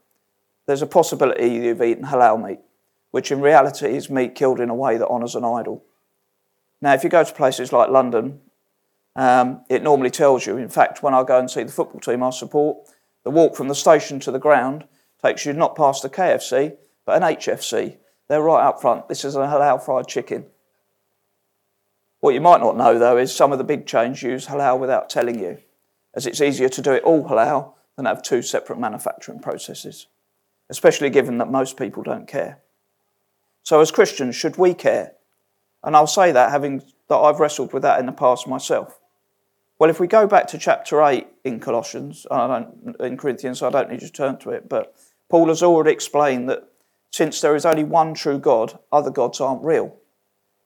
there's 0.66 0.82
a 0.82 0.88
possibility 0.88 1.48
you've 1.48 1.80
eaten 1.80 2.06
halal 2.06 2.44
meat, 2.44 2.58
which 3.12 3.30
in 3.30 3.40
reality 3.40 3.94
is 3.94 4.10
meat 4.10 4.34
killed 4.34 4.58
in 4.58 4.70
a 4.70 4.74
way 4.74 4.96
that 4.96 5.06
honours 5.06 5.36
an 5.36 5.44
idol. 5.44 5.84
Now, 6.82 6.94
if 6.94 7.04
you 7.04 7.10
go 7.10 7.22
to 7.22 7.32
places 7.32 7.72
like 7.72 7.90
London, 7.90 8.40
um, 9.14 9.64
it 9.70 9.84
normally 9.84 10.10
tells 10.10 10.46
you. 10.46 10.56
In 10.56 10.68
fact, 10.68 11.00
when 11.00 11.14
I 11.14 11.22
go 11.22 11.38
and 11.38 11.48
see 11.48 11.62
the 11.62 11.70
football 11.70 12.00
team 12.00 12.24
I 12.24 12.30
support, 12.30 12.88
the 13.24 13.30
walk 13.30 13.56
from 13.56 13.68
the 13.68 13.74
station 13.74 14.20
to 14.20 14.30
the 14.30 14.38
ground 14.38 14.84
takes 15.22 15.44
you 15.44 15.52
not 15.52 15.76
past 15.76 16.02
the 16.02 16.10
KFC, 16.10 16.76
but 17.04 17.22
an 17.22 17.36
HFC. 17.36 17.96
They're 18.28 18.42
right 18.42 18.66
up 18.66 18.80
front. 18.80 19.08
This 19.08 19.24
is 19.24 19.36
a 19.36 19.40
halal 19.40 19.84
fried 19.84 20.06
chicken. 20.06 20.46
What 22.20 22.34
you 22.34 22.40
might 22.40 22.60
not 22.60 22.76
know, 22.76 22.98
though, 22.98 23.16
is 23.16 23.34
some 23.34 23.50
of 23.50 23.58
the 23.58 23.64
big 23.64 23.86
chains 23.86 24.22
use 24.22 24.46
halal 24.46 24.78
without 24.78 25.10
telling 25.10 25.38
you, 25.38 25.58
as 26.14 26.26
it's 26.26 26.40
easier 26.40 26.68
to 26.68 26.82
do 26.82 26.92
it 26.92 27.02
all 27.02 27.28
halal 27.28 27.74
than 27.96 28.06
have 28.06 28.22
two 28.22 28.42
separate 28.42 28.78
manufacturing 28.78 29.40
processes, 29.40 30.06
especially 30.68 31.10
given 31.10 31.38
that 31.38 31.50
most 31.50 31.76
people 31.76 32.02
don't 32.02 32.28
care. 32.28 32.60
So, 33.62 33.80
as 33.80 33.90
Christians, 33.90 34.36
should 34.36 34.56
we 34.56 34.74
care? 34.74 35.12
And 35.82 35.96
I'll 35.96 36.06
say 36.06 36.30
that 36.32 36.50
having 36.50 36.82
that 37.08 37.16
I've 37.16 37.40
wrestled 37.40 37.72
with 37.72 37.82
that 37.82 37.98
in 37.98 38.06
the 38.06 38.12
past 38.12 38.46
myself. 38.46 38.99
Well, 39.80 39.88
if 39.88 39.98
we 39.98 40.08
go 40.08 40.26
back 40.26 40.46
to 40.48 40.58
chapter 40.58 41.02
8 41.02 41.26
in 41.42 41.58
Colossians, 41.58 42.26
I 42.30 42.46
don't, 42.46 43.00
in 43.00 43.16
Corinthians, 43.16 43.62
I 43.62 43.70
don't 43.70 43.88
need 43.88 44.00
to 44.00 44.12
turn 44.12 44.36
to 44.40 44.50
it, 44.50 44.68
but 44.68 44.94
Paul 45.30 45.48
has 45.48 45.62
already 45.62 45.90
explained 45.90 46.50
that 46.50 46.68
since 47.10 47.40
there 47.40 47.56
is 47.56 47.64
only 47.64 47.84
one 47.84 48.12
true 48.12 48.38
God, 48.38 48.78
other 48.92 49.10
gods 49.10 49.40
aren't 49.40 49.64
real. 49.64 49.96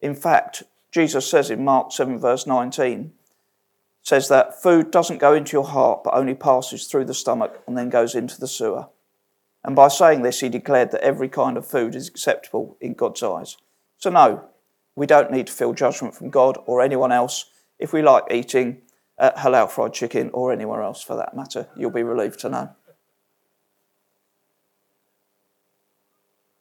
In 0.00 0.16
fact, 0.16 0.64
Jesus 0.90 1.30
says 1.30 1.48
in 1.48 1.64
Mark 1.64 1.92
7, 1.92 2.18
verse 2.18 2.44
19, 2.44 3.12
says 4.02 4.28
that 4.30 4.60
food 4.60 4.90
doesn't 4.90 5.18
go 5.18 5.32
into 5.32 5.52
your 5.52 5.66
heart, 5.66 6.02
but 6.02 6.14
only 6.14 6.34
passes 6.34 6.88
through 6.88 7.04
the 7.04 7.14
stomach 7.14 7.62
and 7.68 7.78
then 7.78 7.90
goes 7.90 8.16
into 8.16 8.40
the 8.40 8.48
sewer. 8.48 8.88
And 9.62 9.76
by 9.76 9.88
saying 9.88 10.22
this, 10.22 10.40
he 10.40 10.48
declared 10.48 10.90
that 10.90 11.04
every 11.04 11.28
kind 11.28 11.56
of 11.56 11.64
food 11.64 11.94
is 11.94 12.08
acceptable 12.08 12.76
in 12.80 12.94
God's 12.94 13.22
eyes. 13.22 13.58
So, 13.96 14.10
no, 14.10 14.46
we 14.96 15.06
don't 15.06 15.30
need 15.30 15.46
to 15.46 15.52
feel 15.52 15.72
judgment 15.72 16.16
from 16.16 16.30
God 16.30 16.58
or 16.66 16.82
anyone 16.82 17.12
else 17.12 17.44
if 17.78 17.92
we 17.92 18.02
like 18.02 18.24
eating 18.32 18.82
uh, 19.18 19.30
halal 19.36 19.70
fried 19.70 19.92
chicken 19.92 20.30
or 20.32 20.52
anywhere 20.52 20.82
else 20.82 21.02
for 21.02 21.16
that 21.16 21.36
matter. 21.36 21.68
You'll 21.76 21.90
be 21.90 22.02
relieved 22.02 22.40
to 22.40 22.48
know. 22.48 22.70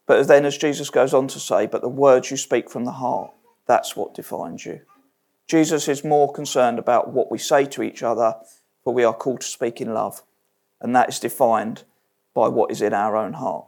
But 0.06 0.28
then, 0.28 0.44
as 0.44 0.58
Jesus 0.58 0.90
goes 0.90 1.14
on 1.14 1.28
to 1.28 1.40
say, 1.40 1.66
but 1.66 1.80
the 1.80 1.88
words 1.88 2.30
you 2.30 2.36
speak 2.36 2.70
from 2.70 2.84
the 2.84 2.92
heart 2.92 3.30
that's 3.66 3.96
what 3.96 4.14
defines 4.14 4.66
you. 4.66 4.80
Jesus 5.46 5.88
is 5.88 6.04
more 6.04 6.32
concerned 6.32 6.78
about 6.78 7.12
what 7.12 7.30
we 7.30 7.38
say 7.38 7.64
to 7.66 7.82
each 7.82 8.02
other, 8.02 8.36
for 8.82 8.92
we 8.92 9.04
are 9.04 9.14
called 9.14 9.40
to 9.40 9.46
speak 9.46 9.80
in 9.80 9.94
love, 9.94 10.22
and 10.80 10.94
that 10.94 11.08
is 11.08 11.18
defined 11.18 11.84
by 12.34 12.48
what 12.48 12.70
is 12.70 12.82
in 12.82 12.92
our 12.92 13.16
own 13.16 13.34
heart. 13.34 13.66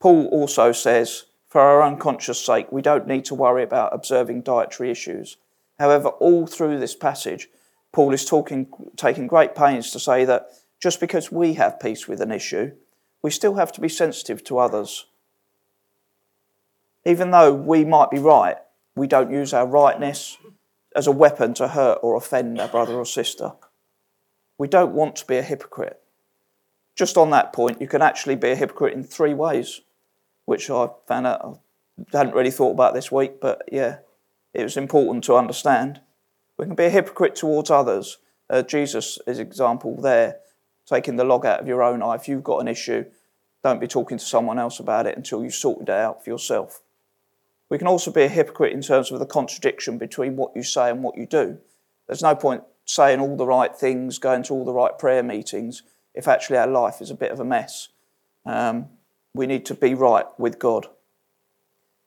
Paul 0.00 0.26
also 0.26 0.72
says, 0.72 1.24
for 1.48 1.60
our 1.60 1.82
own 1.82 1.98
conscious 1.98 2.44
sake, 2.44 2.70
we 2.70 2.82
don't 2.82 3.06
need 3.06 3.24
to 3.26 3.34
worry 3.34 3.62
about 3.62 3.94
observing 3.94 4.42
dietary 4.42 4.90
issues. 4.90 5.36
However, 5.78 6.08
all 6.08 6.46
through 6.46 6.78
this 6.78 6.94
passage, 6.94 7.48
Paul 7.92 8.12
is 8.12 8.24
talking, 8.24 8.68
taking 8.96 9.26
great 9.26 9.54
pains 9.54 9.90
to 9.92 10.00
say 10.00 10.24
that 10.24 10.48
just 10.80 11.00
because 11.00 11.32
we 11.32 11.54
have 11.54 11.80
peace 11.80 12.06
with 12.06 12.20
an 12.20 12.32
issue, 12.32 12.72
we 13.22 13.30
still 13.30 13.54
have 13.54 13.72
to 13.72 13.80
be 13.80 13.88
sensitive 13.88 14.44
to 14.44 14.58
others 14.58 15.06
even 17.06 17.30
though 17.30 17.54
we 17.54 17.84
might 17.84 18.10
be 18.10 18.18
right, 18.18 18.56
we 18.96 19.06
don't 19.06 19.30
use 19.30 19.54
our 19.54 19.66
rightness 19.66 20.38
as 20.96 21.06
a 21.06 21.12
weapon 21.12 21.54
to 21.54 21.68
hurt 21.68 22.00
or 22.02 22.16
offend 22.16 22.60
our 22.60 22.66
brother 22.66 22.94
or 22.94 23.06
sister. 23.06 23.52
We 24.58 24.66
don't 24.66 24.92
want 24.92 25.14
to 25.16 25.26
be 25.26 25.36
a 25.36 25.42
hypocrite. 25.42 26.00
Just 26.96 27.16
on 27.16 27.30
that 27.30 27.52
point, 27.52 27.80
you 27.80 27.86
can 27.86 28.02
actually 28.02 28.34
be 28.34 28.50
a 28.50 28.56
hypocrite 28.56 28.94
in 28.94 29.04
three 29.04 29.34
ways, 29.34 29.82
which 30.46 30.68
I 30.68 30.88
found 31.06 31.28
out 31.28 31.60
I 32.12 32.16
hadn't 32.16 32.34
really 32.34 32.50
thought 32.50 32.72
about 32.72 32.94
this 32.94 33.12
week, 33.12 33.40
but 33.40 33.62
yeah, 33.70 33.98
it 34.56 34.62
was 34.62 34.78
important 34.78 35.22
to 35.24 35.34
understand. 35.34 36.00
We 36.56 36.64
can 36.64 36.74
be 36.74 36.86
a 36.86 36.90
hypocrite 36.90 37.34
towards 37.34 37.70
others. 37.70 38.16
Uh, 38.48 38.62
Jesus 38.62 39.18
is 39.26 39.38
example 39.38 40.00
there, 40.00 40.38
taking 40.86 41.16
the 41.16 41.24
log 41.24 41.44
out 41.44 41.60
of 41.60 41.68
your 41.68 41.82
own 41.82 42.02
eye. 42.02 42.14
If 42.14 42.26
you've 42.26 42.42
got 42.42 42.60
an 42.60 42.68
issue, 42.68 43.04
don't 43.62 43.80
be 43.80 43.86
talking 43.86 44.16
to 44.16 44.24
someone 44.24 44.58
else 44.58 44.80
about 44.80 45.06
it 45.06 45.14
until 45.14 45.44
you've 45.44 45.54
sorted 45.54 45.90
it 45.90 45.94
out 45.94 46.24
for 46.24 46.30
yourself. 46.30 46.80
We 47.68 47.76
can 47.76 47.86
also 47.86 48.10
be 48.10 48.22
a 48.22 48.28
hypocrite 48.28 48.72
in 48.72 48.80
terms 48.80 49.10
of 49.10 49.18
the 49.18 49.26
contradiction 49.26 49.98
between 49.98 50.36
what 50.36 50.56
you 50.56 50.62
say 50.62 50.88
and 50.88 51.02
what 51.02 51.18
you 51.18 51.26
do. 51.26 51.58
There's 52.06 52.22
no 52.22 52.34
point 52.34 52.62
saying 52.86 53.20
all 53.20 53.36
the 53.36 53.46
right 53.46 53.76
things, 53.76 54.18
going 54.18 54.42
to 54.44 54.54
all 54.54 54.64
the 54.64 54.72
right 54.72 54.98
prayer 54.98 55.22
meetings, 55.22 55.82
if 56.14 56.26
actually 56.26 56.56
our 56.56 56.66
life 56.66 57.02
is 57.02 57.10
a 57.10 57.14
bit 57.14 57.30
of 57.30 57.40
a 57.40 57.44
mess. 57.44 57.88
Um, 58.46 58.86
we 59.34 59.46
need 59.46 59.66
to 59.66 59.74
be 59.74 59.92
right 59.92 60.26
with 60.38 60.58
God. 60.58 60.86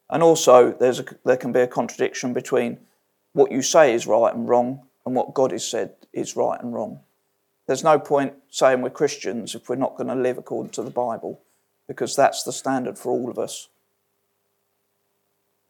And 0.09 0.23
also, 0.23 0.71
there's 0.71 0.99
a, 0.99 1.05
there 1.23 1.37
can 1.37 1.51
be 1.51 1.59
a 1.61 1.67
contradiction 1.67 2.33
between 2.33 2.79
what 3.33 3.51
you 3.51 3.61
say 3.61 3.93
is 3.93 4.07
right 4.07 4.33
and 4.33 4.47
wrong 4.47 4.81
and 5.05 5.15
what 5.15 5.33
God 5.33 5.51
has 5.51 5.67
said 5.67 5.93
is 6.13 6.35
right 6.35 6.59
and 6.61 6.73
wrong. 6.73 6.99
There's 7.67 7.83
no 7.83 7.99
point 7.99 8.33
saying 8.49 8.81
we're 8.81 8.89
Christians 8.89 9.53
if 9.53 9.69
we're 9.69 9.75
not 9.75 9.95
going 9.95 10.07
to 10.07 10.15
live 10.15 10.39
according 10.39 10.71
to 10.71 10.81
the 10.81 10.89
Bible, 10.89 11.41
because 11.87 12.15
that's 12.15 12.43
the 12.43 12.51
standard 12.51 12.97
for 12.97 13.11
all 13.11 13.29
of 13.29 13.37
us. 13.37 13.69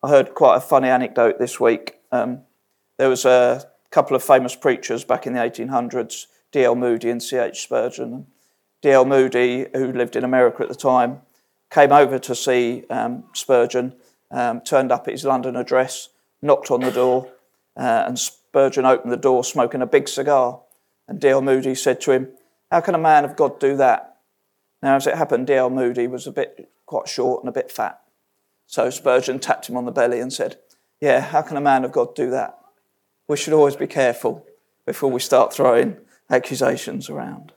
I 0.02 0.08
heard 0.08 0.34
quite 0.34 0.56
a 0.56 0.62
funny 0.62 0.88
anecdote 0.88 1.40
this 1.40 1.60
week. 1.60 1.96
Um, 2.12 2.44
there 2.98 3.10
was 3.10 3.26
a 3.26 3.70
couple 3.92 4.16
of 4.16 4.24
famous 4.24 4.56
preachers 4.56 5.04
back 5.04 5.28
in 5.28 5.34
the 5.34 5.40
1800s, 5.40 6.28
D.L. 6.54 6.76
Moody 6.76 7.10
and 7.10 7.22
C.H. 7.22 7.62
Spurgeon. 7.62 8.28
D.L. 8.82 9.04
Moody, 9.04 9.68
who 9.74 9.92
lived 9.92 10.16
in 10.16 10.24
America 10.24 10.64
at 10.64 10.70
the 10.70 10.76
time, 10.76 11.22
came 11.70 11.92
over 11.92 12.18
to 12.18 12.34
see 12.34 12.86
um, 12.90 13.26
Spurgeon, 13.34 13.94
um, 14.32 14.62
turned 14.62 14.92
up 14.92 15.08
at 15.08 15.14
his 15.14 15.26
London 15.26 15.56
address, 15.56 16.10
knocked 16.42 16.72
on 16.72 16.82
the 16.82 16.92
door, 16.92 17.32
uh, 17.78 18.04
and 18.08 18.20
Spurgeon 18.20 18.86
opened 18.86 19.12
the 19.12 19.18
door 19.18 19.44
smoking 19.44 19.82
a 19.82 19.88
big 19.88 20.08
cigar. 20.08 20.62
And 21.08 21.20
D.L. 21.20 21.42
Moody 21.42 21.76
said 21.76 22.02
to 22.02 22.12
him, 22.12 22.30
How 22.72 22.82
can 22.82 22.96
a 22.96 23.00
man 23.00 23.26
of 23.26 23.36
God 23.36 23.60
do 23.60 23.76
that? 23.78 24.18
Now, 24.84 24.96
as 24.96 25.08
it 25.08 25.16
happened, 25.16 25.48
D.L. 25.48 25.70
Moody 25.70 26.08
was 26.08 26.28
a 26.28 26.32
bit 26.32 26.70
quite 26.86 27.08
short 27.08 27.44
and 27.44 27.50
a 27.50 27.54
bit 27.54 27.72
fat. 27.72 28.00
So 28.68 28.90
Spurgeon 28.90 29.40
tapped 29.40 29.68
him 29.68 29.78
on 29.78 29.86
the 29.86 29.92
belly 29.92 30.20
and 30.20 30.32
said, 30.32 30.58
Yeah, 31.02 31.22
how 31.22 31.42
can 31.42 31.58
a 31.58 31.62
man 31.62 31.84
of 31.84 31.92
God 31.92 32.16
do 32.16 32.30
that? 32.30 32.58
We 33.28 33.38
should 33.38 33.54
always 33.54 33.76
be 33.76 33.88
careful 33.88 34.46
before 34.86 35.12
we 35.12 35.20
start 35.20 35.54
throwing 35.54 35.98
accusations 36.30 37.10
around. 37.10 37.54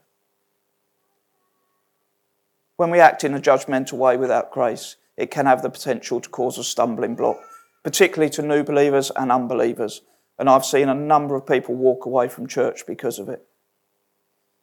When 2.77 2.91
we 2.91 3.01
act 3.01 3.25
in 3.25 3.35
a 3.35 3.41
judgmental 3.41 3.95
way 3.95 4.17
without 4.17 4.51
grace, 4.51 4.97
it 5.23 5.31
can 5.31 5.47
have 5.47 5.63
the 5.63 5.71
potential 5.71 6.21
to 6.21 6.29
cause 6.29 6.59
a 6.59 6.65
stumbling 6.65 7.15
block, 7.15 7.39
particularly 7.85 8.29
to 8.31 8.43
new 8.43 8.65
believers 8.65 9.13
and 9.15 9.31
unbelievers. 9.31 10.03
And 10.37 10.51
I've 10.51 10.65
seen 10.65 10.89
a 10.89 10.95
number 10.95 11.37
of 11.37 11.47
people 11.47 11.77
walk 11.77 12.07
away 12.07 12.27
from 12.29 12.49
church 12.49 12.85
because 12.89 13.21
of 13.21 13.29
it. 13.29 13.47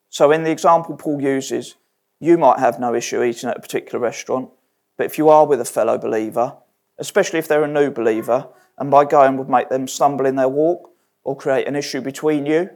So, 0.09 0.33
in 0.33 0.43
the 0.43 0.51
example 0.51 0.97
Paul 0.97 1.21
uses, 1.21 1.75
you 2.19 2.37
might 2.37 2.59
have 2.59 2.77
no 2.77 2.93
issue 2.93 3.23
eating 3.23 3.49
at 3.49 3.55
a 3.55 3.61
particular 3.61 3.99
restaurant, 3.99 4.49
but 4.97 5.05
if 5.05 5.17
you 5.17 5.29
are 5.29 5.47
with 5.47 5.61
a 5.61 5.65
fellow 5.65 5.97
believer, 5.97 6.57
especially 6.97 7.39
if 7.39 7.47
they're 7.47 7.63
a 7.63 7.67
new 7.67 7.89
believer, 7.89 8.49
and 8.77 8.91
by 8.91 9.05
going 9.05 9.37
would 9.37 9.47
make 9.47 9.69
them 9.69 9.87
stumble 9.87 10.25
in 10.25 10.35
their 10.35 10.49
walk 10.49 10.91
or 11.23 11.37
create 11.37 11.69
an 11.69 11.77
issue 11.77 12.01
between 12.01 12.45
you, 12.45 12.69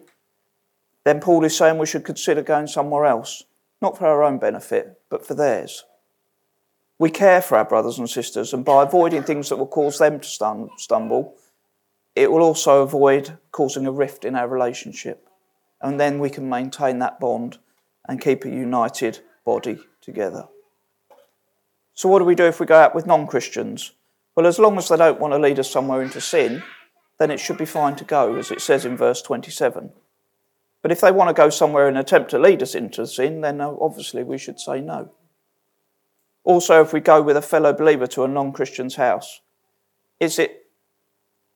then 1.04 1.20
Paul 1.20 1.44
is 1.44 1.58
saying 1.58 1.80
we 1.80 1.86
should 1.86 2.06
consider 2.06 2.44
going 2.44 2.68
somewhere 2.68 3.04
else, 3.04 3.44
not 3.82 3.98
for 3.98 4.08
our 4.08 4.24
own 4.24 4.38
benefit, 4.38 5.02
but 5.10 5.26
for 5.26 5.34
theirs. 5.34 5.84
We 7.04 7.12
care 7.12 7.42
for 7.42 7.58
our 7.58 7.66
brothers 7.66 8.00
and 8.00 8.10
sisters, 8.10 8.54
and 8.54 8.64
by 8.64 8.82
avoiding 8.82 9.24
things 9.24 9.50
that 9.50 9.58
will 9.58 9.68
cause 9.68 9.98
them 9.98 10.22
to 10.22 10.70
stumble, 10.78 11.36
it 12.16 12.32
will 12.32 12.42
also 12.42 12.82
avoid 12.82 13.38
causing 13.52 13.86
a 13.86 13.92
rift 13.92 14.24
in 14.24 14.38
our 14.38 14.48
relationship. 14.48 15.28
And 15.82 16.00
then 16.00 16.18
we 16.18 16.30
can 16.30 16.48
maintain 16.48 17.00
that 17.00 17.20
bond 17.20 17.58
and 18.08 18.22
keep 18.22 18.46
a 18.46 18.50
united 18.50 19.20
body 19.44 19.80
together. 20.00 20.48
So, 21.94 22.08
what 22.08 22.20
do 22.20 22.26
we 22.26 22.36
do 22.36 22.46
if 22.46 22.62
we 22.62 22.66
go 22.66 22.80
out 22.80 22.96
with 22.96 23.06
non 23.06 23.28
Christians? 23.28 23.92
Well, 24.34 24.48
as 24.48 24.58
long 24.58 24.78
as 24.78 24.88
they 24.88 24.96
don't 24.96 25.20
want 25.20 25.34
to 25.34 25.40
lead 25.40 25.60
us 25.60 25.70
somewhere 25.70 26.02
into 26.02 26.22
sin, 26.22 26.64
then 27.20 27.32
it 27.32 27.42
should 27.42 27.58
be 27.58 27.66
fine 27.66 27.98
to 27.98 28.06
go, 28.06 28.36
as 28.36 28.50
it 28.50 28.62
says 28.62 28.86
in 28.86 28.96
verse 28.96 29.22
27. 29.22 29.92
But 30.82 30.94
if 30.94 31.02
they 31.02 31.12
want 31.12 31.28
to 31.28 31.34
go 31.34 31.50
somewhere 31.50 31.90
and 31.90 31.98
attempt 31.98 32.32
to 32.32 32.40
lead 32.40 32.64
us 32.64 32.74
into 32.74 33.06
sin, 33.06 33.42
then 33.42 33.60
uh, 33.60 33.76
obviously 33.82 34.24
we 34.24 34.38
should 34.38 34.62
say 34.62 34.80
no. 34.80 35.12
Also, 36.44 36.82
if 36.82 36.92
we 36.92 37.00
go 37.00 37.22
with 37.22 37.38
a 37.38 37.42
fellow 37.42 37.74
believer 37.74 38.08
to 38.08 38.24
a 38.24 38.28
non 38.28 38.52
Christian's 38.52 38.96
house, 38.96 39.42
is 40.20 40.38
it, 40.40 40.68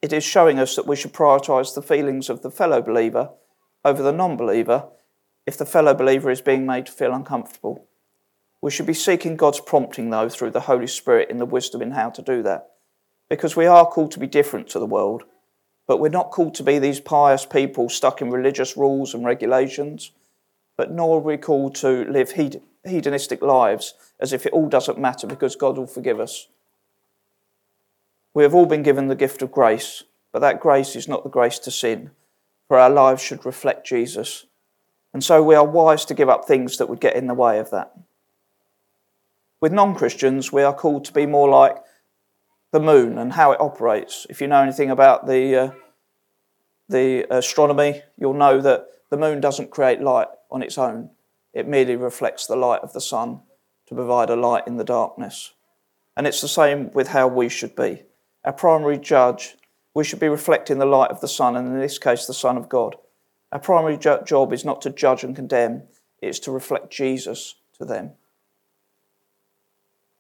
it 0.01 0.13
is 0.13 0.23
showing 0.23 0.59
us 0.59 0.75
that 0.75 0.87
we 0.87 0.95
should 0.95 1.13
prioritise 1.13 1.75
the 1.75 1.81
feelings 1.81 2.29
of 2.29 2.41
the 2.41 2.51
fellow 2.51 2.81
believer 2.81 3.31
over 3.83 4.01
the 4.01 4.11
non 4.11 4.37
believer 4.37 4.87
if 5.45 5.57
the 5.57 5.65
fellow 5.65 5.93
believer 5.93 6.29
is 6.29 6.41
being 6.41 6.65
made 6.65 6.85
to 6.85 6.91
feel 6.91 7.13
uncomfortable. 7.13 7.87
We 8.61 8.71
should 8.71 8.85
be 8.85 8.93
seeking 8.93 9.35
God's 9.35 9.61
prompting, 9.61 10.09
though, 10.09 10.29
through 10.29 10.51
the 10.51 10.61
Holy 10.61 10.87
Spirit 10.87 11.29
in 11.29 11.37
the 11.37 11.45
wisdom 11.45 11.81
in 11.81 11.91
how 11.91 12.09
to 12.11 12.21
do 12.21 12.41
that. 12.43 12.71
Because 13.29 13.55
we 13.55 13.65
are 13.65 13.85
called 13.85 14.11
to 14.11 14.19
be 14.19 14.27
different 14.27 14.67
to 14.69 14.79
the 14.79 14.85
world, 14.85 15.23
but 15.85 15.99
we're 15.99 16.09
not 16.09 16.31
called 16.31 16.55
to 16.55 16.63
be 16.63 16.79
these 16.79 16.99
pious 16.99 17.45
people 17.45 17.87
stuck 17.87 18.21
in 18.21 18.29
religious 18.29 18.75
rules 18.75 19.13
and 19.13 19.25
regulations, 19.25 20.11
but 20.75 20.91
nor 20.91 21.17
are 21.17 21.21
we 21.21 21.37
called 21.37 21.75
to 21.75 22.05
live 22.09 22.31
hedonistic 22.87 23.41
lives 23.41 23.93
as 24.19 24.33
if 24.33 24.45
it 24.45 24.53
all 24.53 24.69
doesn't 24.69 24.99
matter 24.99 25.27
because 25.27 25.55
God 25.55 25.77
will 25.77 25.87
forgive 25.87 26.19
us. 26.19 26.47
We 28.33 28.43
have 28.43 28.53
all 28.53 28.65
been 28.65 28.83
given 28.83 29.07
the 29.07 29.15
gift 29.15 29.41
of 29.41 29.51
grace, 29.51 30.03
but 30.31 30.39
that 30.39 30.59
grace 30.59 30.95
is 30.95 31.07
not 31.07 31.23
the 31.23 31.29
grace 31.29 31.59
to 31.59 31.71
sin, 31.71 32.11
for 32.67 32.77
our 32.77 32.89
lives 32.89 33.21
should 33.21 33.45
reflect 33.45 33.87
Jesus. 33.87 34.45
And 35.13 35.23
so 35.23 35.41
we 35.41 35.55
are 35.55 35.65
wise 35.65 36.05
to 36.05 36.13
give 36.13 36.29
up 36.29 36.45
things 36.45 36.77
that 36.77 36.89
would 36.89 36.99
get 36.99 37.15
in 37.15 37.27
the 37.27 37.33
way 37.33 37.59
of 37.59 37.71
that. 37.71 37.97
With 39.59 39.73
non 39.73 39.95
Christians, 39.95 40.51
we 40.51 40.61
are 40.61 40.73
called 40.73 41.05
to 41.05 41.13
be 41.13 41.25
more 41.25 41.49
like 41.49 41.77
the 42.71 42.79
moon 42.79 43.17
and 43.17 43.33
how 43.33 43.51
it 43.51 43.61
operates. 43.61 44.27
If 44.29 44.41
you 44.41 44.47
know 44.47 44.61
anything 44.61 44.91
about 44.91 45.25
the, 45.25 45.55
uh, 45.55 45.71
the 46.87 47.25
astronomy, 47.33 48.03
you'll 48.17 48.33
know 48.33 48.61
that 48.61 48.87
the 49.09 49.17
moon 49.17 49.41
doesn't 49.41 49.71
create 49.71 50.01
light 50.01 50.27
on 50.51 50.61
its 50.61 50.77
own, 50.77 51.09
it 51.53 51.67
merely 51.67 51.95
reflects 51.95 52.45
the 52.45 52.55
light 52.55 52.81
of 52.81 52.93
the 52.93 53.01
sun 53.01 53.41
to 53.87 53.95
provide 53.95 54.29
a 54.29 54.35
light 54.35 54.67
in 54.67 54.77
the 54.77 54.83
darkness. 54.83 55.53
And 56.15 56.27
it's 56.27 56.41
the 56.41 56.47
same 56.47 56.91
with 56.93 57.09
how 57.09 57.27
we 57.27 57.49
should 57.49 57.75
be. 57.75 58.03
Our 58.43 58.53
primary 58.53 58.97
judge, 58.97 59.55
we 59.93 60.03
should 60.03 60.19
be 60.19 60.29
reflecting 60.29 60.79
the 60.79 60.85
light 60.85 61.11
of 61.11 61.21
the 61.21 61.27
sun, 61.27 61.55
and 61.55 61.67
in 61.67 61.79
this 61.79 61.97
case, 61.97 62.25
the 62.25 62.33
Son 62.33 62.57
of 62.57 62.69
God. 62.69 62.95
Our 63.51 63.59
primary 63.59 63.97
job 63.97 64.53
is 64.53 64.65
not 64.65 64.81
to 64.81 64.89
judge 64.89 65.23
and 65.23 65.35
condemn, 65.35 65.83
it's 66.21 66.39
to 66.39 66.51
reflect 66.51 66.91
Jesus 66.91 67.55
to 67.77 67.85
them. 67.85 68.11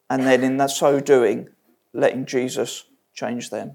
And 0.09 0.23
then, 0.23 0.43
in 0.43 0.57
that 0.57 0.71
so 0.71 0.99
doing, 0.99 1.49
letting 1.93 2.25
Jesus 2.25 2.85
change 3.13 3.49
them. 3.49 3.73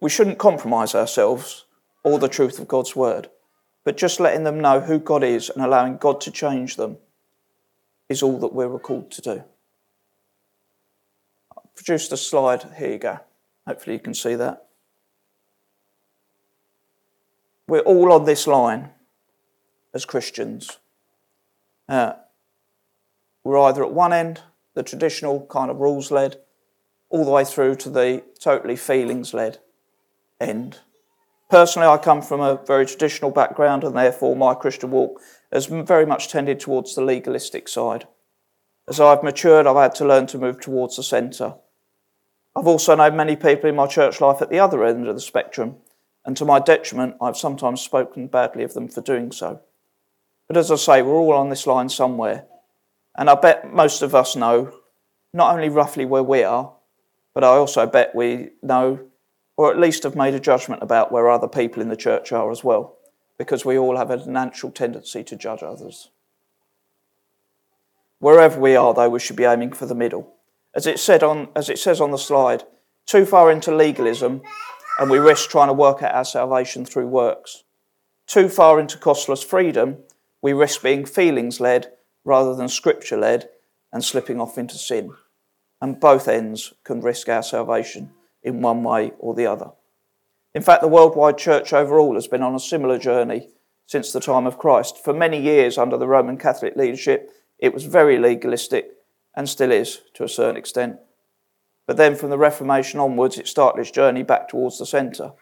We 0.00 0.10
shouldn't 0.10 0.38
compromise 0.38 0.94
ourselves 0.94 1.66
or 2.02 2.18
the 2.18 2.28
truth 2.28 2.58
of 2.58 2.68
God's 2.68 2.96
word 2.96 3.30
but 3.84 3.96
just 3.98 4.18
letting 4.18 4.44
them 4.44 4.60
know 4.60 4.80
who 4.80 4.98
God 4.98 5.22
is 5.22 5.50
and 5.50 5.62
allowing 5.62 5.98
God 5.98 6.20
to 6.22 6.30
change 6.30 6.76
them 6.76 6.96
is 8.08 8.22
all 8.22 8.38
that 8.40 8.54
we're 8.54 8.78
called 8.78 9.10
to 9.12 9.20
do. 9.20 9.44
I 11.56 11.60
produced 11.74 12.12
a 12.12 12.16
slide. 12.16 12.64
Here 12.76 12.92
you 12.92 12.98
go. 12.98 13.20
Hopefully, 13.66 13.96
you 13.96 14.00
can 14.00 14.14
see 14.14 14.34
that. 14.34 14.66
We're 17.66 17.80
all 17.80 18.12
on 18.12 18.24
this 18.24 18.46
line 18.46 18.90
as 19.94 20.04
Christians. 20.04 20.78
Uh, 21.88 22.14
we're 23.42 23.58
either 23.58 23.84
at 23.84 23.92
one 23.92 24.12
end, 24.12 24.40
the 24.74 24.82
traditional 24.82 25.46
kind 25.46 25.70
of 25.70 25.78
rules 25.78 26.10
led, 26.10 26.38
all 27.10 27.24
the 27.24 27.30
way 27.30 27.44
through 27.44 27.76
to 27.76 27.90
the 27.90 28.22
totally 28.40 28.76
feelings 28.76 29.32
led 29.32 29.58
end. 30.40 30.80
Personally, 31.50 31.88
I 31.88 31.98
come 31.98 32.22
from 32.22 32.40
a 32.40 32.60
very 32.66 32.86
traditional 32.86 33.30
background, 33.30 33.84
and 33.84 33.96
therefore 33.96 34.34
my 34.34 34.54
Christian 34.54 34.90
walk 34.90 35.20
has 35.52 35.66
very 35.66 36.06
much 36.06 36.28
tended 36.28 36.58
towards 36.58 36.94
the 36.94 37.02
legalistic 37.02 37.68
side. 37.68 38.06
As 38.88 39.00
I've 39.00 39.22
matured, 39.22 39.66
I've 39.66 39.76
had 39.76 39.94
to 39.96 40.06
learn 40.06 40.26
to 40.28 40.38
move 40.38 40.60
towards 40.60 40.96
the 40.96 41.02
centre. 41.02 41.54
I've 42.56 42.66
also 42.66 42.94
known 42.94 43.16
many 43.16 43.36
people 43.36 43.68
in 43.68 43.76
my 43.76 43.86
church 43.86 44.20
life 44.20 44.40
at 44.40 44.50
the 44.50 44.58
other 44.58 44.84
end 44.84 45.08
of 45.08 45.14
the 45.14 45.20
spectrum, 45.20 45.76
and 46.24 46.36
to 46.36 46.44
my 46.44 46.58
detriment, 46.58 47.16
I've 47.20 47.36
sometimes 47.36 47.80
spoken 47.80 48.26
badly 48.26 48.64
of 48.64 48.74
them 48.74 48.88
for 48.88 49.00
doing 49.00 49.32
so. 49.32 49.60
But 50.48 50.56
as 50.56 50.70
I 50.70 50.76
say, 50.76 51.02
we're 51.02 51.14
all 51.14 51.32
on 51.32 51.50
this 51.50 51.66
line 51.66 51.88
somewhere, 51.88 52.46
and 53.16 53.28
I 53.28 53.34
bet 53.34 53.72
most 53.72 54.02
of 54.02 54.14
us 54.14 54.36
know 54.36 54.72
not 55.32 55.54
only 55.54 55.68
roughly 55.68 56.04
where 56.04 56.22
we 56.22 56.42
are, 56.42 56.72
but 57.34 57.44
I 57.44 57.48
also 57.48 57.86
bet 57.86 58.14
we 58.14 58.50
know 58.62 59.00
or 59.56 59.70
at 59.70 59.78
least 59.78 60.02
have 60.02 60.16
made 60.16 60.34
a 60.34 60.40
judgment 60.40 60.82
about 60.82 61.12
where 61.12 61.30
other 61.30 61.48
people 61.48 61.80
in 61.80 61.88
the 61.88 61.96
church 61.96 62.32
are 62.32 62.50
as 62.50 62.64
well, 62.64 62.96
because 63.38 63.64
we 63.64 63.78
all 63.78 63.96
have 63.96 64.10
a 64.10 64.28
natural 64.28 64.72
tendency 64.72 65.22
to 65.24 65.36
judge 65.36 65.62
others. 65.62 66.10
Wherever 68.18 68.58
we 68.58 68.74
are, 68.74 68.94
though, 68.94 69.10
we 69.10 69.20
should 69.20 69.36
be 69.36 69.44
aiming 69.44 69.72
for 69.72 69.86
the 69.86 69.94
middle. 69.94 70.34
As 70.74 70.86
it, 70.86 70.98
said 70.98 71.22
on, 71.22 71.48
as 71.54 71.68
it 71.68 71.78
says 71.78 72.00
on 72.00 72.10
the 72.10 72.18
slide, 72.18 72.64
too 73.06 73.24
far 73.24 73.50
into 73.50 73.74
legalism, 73.74 74.42
and 74.98 75.10
we 75.10 75.18
risk 75.18 75.50
trying 75.50 75.68
to 75.68 75.74
work 75.74 76.02
out 76.02 76.14
our 76.14 76.24
salvation 76.24 76.84
through 76.84 77.06
works. 77.06 77.64
Too 78.26 78.48
far 78.48 78.80
into 78.80 78.98
costless 78.98 79.42
freedom, 79.42 79.98
we 80.40 80.52
risk 80.52 80.82
being 80.82 81.04
feelings 81.04 81.60
led 81.60 81.92
rather 82.24 82.54
than 82.54 82.68
scripture 82.68 83.18
led 83.18 83.48
and 83.92 84.02
slipping 84.02 84.40
off 84.40 84.58
into 84.58 84.76
sin. 84.76 85.12
And 85.80 86.00
both 86.00 86.26
ends 86.26 86.72
can 86.82 87.00
risk 87.02 87.28
our 87.28 87.42
salvation 87.42 88.10
in 88.44 88.60
one 88.60 88.84
way 88.84 89.12
or 89.18 89.34
the 89.34 89.46
other. 89.46 89.70
In 90.54 90.62
fact, 90.62 90.82
the 90.82 90.88
worldwide 90.88 91.38
church 91.38 91.72
overall 91.72 92.14
has 92.14 92.28
been 92.28 92.42
on 92.42 92.54
a 92.54 92.60
similar 92.60 92.98
journey 92.98 93.48
since 93.86 94.12
the 94.12 94.20
time 94.20 94.46
of 94.46 94.58
Christ. 94.58 95.02
For 95.02 95.12
many 95.12 95.40
years, 95.40 95.76
under 95.76 95.96
the 95.96 96.06
Roman 96.06 96.38
Catholic 96.38 96.76
leadership, 96.76 97.30
it 97.58 97.74
was 97.74 97.84
very 97.84 98.18
legalistic 98.18 98.90
and 99.34 99.48
still 99.48 99.72
is 99.72 100.02
to 100.14 100.22
a 100.22 100.28
certain 100.28 100.56
extent. 100.56 100.98
But 101.86 101.96
then 101.96 102.14
from 102.14 102.30
the 102.30 102.38
Reformation 102.38 103.00
onwards, 103.00 103.38
it 103.38 103.48
started 103.48 103.80
its 103.80 103.90
journey 103.90 104.22
back 104.22 104.48
towards 104.48 104.78
the 104.78 104.86
centre. 104.86 105.32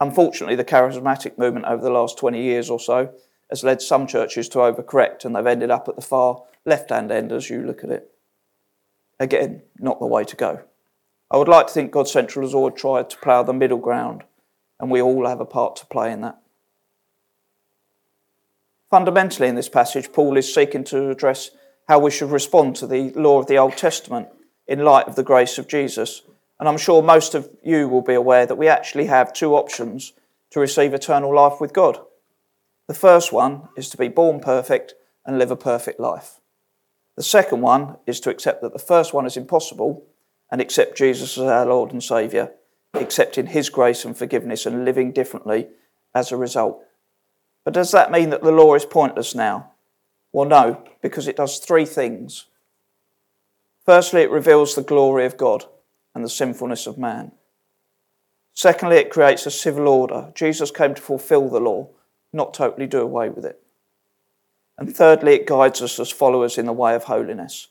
Unfortunately, 0.00 0.56
the 0.56 0.64
charismatic 0.64 1.38
movement 1.38 1.66
over 1.66 1.82
the 1.82 1.90
last 1.90 2.18
20 2.18 2.42
years 2.42 2.70
or 2.70 2.80
so 2.80 3.12
has 3.50 3.64
led 3.64 3.80
some 3.80 4.06
churches 4.06 4.48
to 4.48 4.58
overcorrect 4.58 5.24
and 5.24 5.34
they've 5.34 5.46
ended 5.46 5.70
up 5.70 5.88
at 5.88 5.96
the 5.96 6.02
far 6.02 6.42
left 6.64 6.90
hand 6.90 7.10
end 7.10 7.32
as 7.32 7.50
you 7.50 7.62
look 7.62 7.84
at 7.84 7.90
it. 7.90 8.10
Again, 9.18 9.62
not 9.78 10.00
the 10.00 10.06
way 10.06 10.24
to 10.24 10.36
go. 10.36 10.62
I 11.30 11.36
would 11.36 11.48
like 11.48 11.68
to 11.68 11.72
think 11.72 11.92
God 11.92 12.08
Central 12.08 12.44
has 12.44 12.54
always 12.54 12.74
tried 12.74 13.08
to 13.10 13.16
plough 13.18 13.44
the 13.44 13.52
middle 13.52 13.78
ground, 13.78 14.24
and 14.80 14.90
we 14.90 15.00
all 15.00 15.26
have 15.26 15.40
a 15.40 15.46
part 15.46 15.76
to 15.76 15.86
play 15.86 16.10
in 16.12 16.22
that. 16.22 16.40
Fundamentally, 18.90 19.48
in 19.48 19.54
this 19.54 19.68
passage, 19.68 20.12
Paul 20.12 20.36
is 20.36 20.52
seeking 20.52 20.82
to 20.84 21.10
address 21.10 21.52
how 21.86 22.00
we 22.00 22.10
should 22.10 22.32
respond 22.32 22.74
to 22.76 22.86
the 22.86 23.10
law 23.10 23.38
of 23.38 23.46
the 23.46 23.58
Old 23.58 23.76
Testament 23.76 24.28
in 24.66 24.84
light 24.84 25.06
of 25.06 25.14
the 25.14 25.22
grace 25.22 25.58
of 25.58 25.68
Jesus. 25.68 26.22
And 26.58 26.68
I'm 26.68 26.78
sure 26.78 27.02
most 27.02 27.34
of 27.36 27.48
you 27.62 27.88
will 27.88 28.02
be 28.02 28.14
aware 28.14 28.46
that 28.46 28.56
we 28.56 28.66
actually 28.66 29.06
have 29.06 29.32
two 29.32 29.54
options 29.54 30.12
to 30.50 30.60
receive 30.60 30.92
eternal 30.92 31.34
life 31.34 31.60
with 31.60 31.72
God. 31.72 32.00
The 32.88 32.94
first 32.94 33.32
one 33.32 33.68
is 33.76 33.88
to 33.90 33.96
be 33.96 34.08
born 34.08 34.40
perfect 34.40 34.94
and 35.24 35.38
live 35.38 35.52
a 35.52 35.56
perfect 35.56 36.00
life. 36.00 36.40
The 37.16 37.22
second 37.22 37.60
one 37.60 37.96
is 38.06 38.18
to 38.20 38.30
accept 38.30 38.62
that 38.62 38.72
the 38.72 38.78
first 38.80 39.14
one 39.14 39.26
is 39.26 39.36
impossible 39.36 40.04
and 40.50 40.60
accept 40.60 40.98
Jesus 40.98 41.38
as 41.38 41.44
our 41.44 41.66
Lord 41.66 41.92
and 41.92 42.02
Saviour, 42.02 42.52
accepting 42.94 43.46
His 43.46 43.70
grace 43.70 44.04
and 44.04 44.16
forgiveness 44.16 44.66
and 44.66 44.84
living 44.84 45.12
differently 45.12 45.68
as 46.14 46.32
a 46.32 46.36
result. 46.36 46.82
But 47.64 47.74
does 47.74 47.92
that 47.92 48.10
mean 48.10 48.30
that 48.30 48.42
the 48.42 48.52
law 48.52 48.74
is 48.74 48.84
pointless 48.84 49.34
now? 49.34 49.72
Well, 50.32 50.48
no, 50.48 50.84
because 51.02 51.28
it 51.28 51.36
does 51.36 51.58
three 51.58 51.84
things. 51.84 52.46
Firstly, 53.84 54.22
it 54.22 54.30
reveals 54.30 54.74
the 54.74 54.82
glory 54.82 55.26
of 55.26 55.36
God 55.36 55.64
and 56.14 56.24
the 56.24 56.28
sinfulness 56.28 56.86
of 56.86 56.98
man. 56.98 57.32
Secondly, 58.52 58.96
it 58.96 59.10
creates 59.10 59.46
a 59.46 59.50
civil 59.50 59.88
order. 59.88 60.32
Jesus 60.34 60.70
came 60.70 60.94
to 60.94 61.02
fulfill 61.02 61.48
the 61.48 61.60
law, 61.60 61.88
not 62.32 62.54
totally 62.54 62.86
do 62.86 63.00
away 63.00 63.28
with 63.28 63.44
it. 63.44 63.60
And 64.76 64.94
thirdly, 64.94 65.34
it 65.34 65.46
guides 65.46 65.82
us 65.82 66.00
as 66.00 66.10
followers 66.10 66.58
in 66.58 66.66
the 66.66 66.72
way 66.72 66.94
of 66.94 67.04
holiness. 67.04 67.68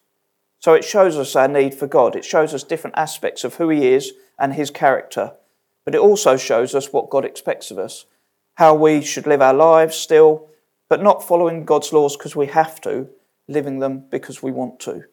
So 0.59 0.73
it 0.73 0.83
shows 0.83 1.17
us 1.17 1.35
our 1.35 1.47
need 1.47 1.73
for 1.73 1.87
God. 1.87 2.15
It 2.15 2.25
shows 2.25 2.53
us 2.53 2.63
different 2.63 2.97
aspects 2.97 3.43
of 3.43 3.55
who 3.55 3.69
He 3.69 3.87
is 3.87 4.13
and 4.37 4.53
His 4.53 4.69
character. 4.69 5.33
But 5.85 5.95
it 5.95 6.01
also 6.01 6.37
shows 6.37 6.75
us 6.75 6.91
what 6.91 7.09
God 7.09 7.25
expects 7.25 7.71
of 7.71 7.77
us, 7.77 8.05
how 8.55 8.75
we 8.75 9.01
should 9.01 9.25
live 9.25 9.41
our 9.41 9.53
lives 9.53 9.95
still, 9.95 10.49
but 10.89 11.01
not 11.01 11.25
following 11.25 11.65
God's 11.65 11.93
laws 11.93 12.17
because 12.17 12.35
we 12.35 12.47
have 12.47 12.81
to, 12.81 13.07
living 13.47 13.79
them 13.79 14.05
because 14.09 14.43
we 14.43 14.51
want 14.51 14.79
to. 14.81 15.05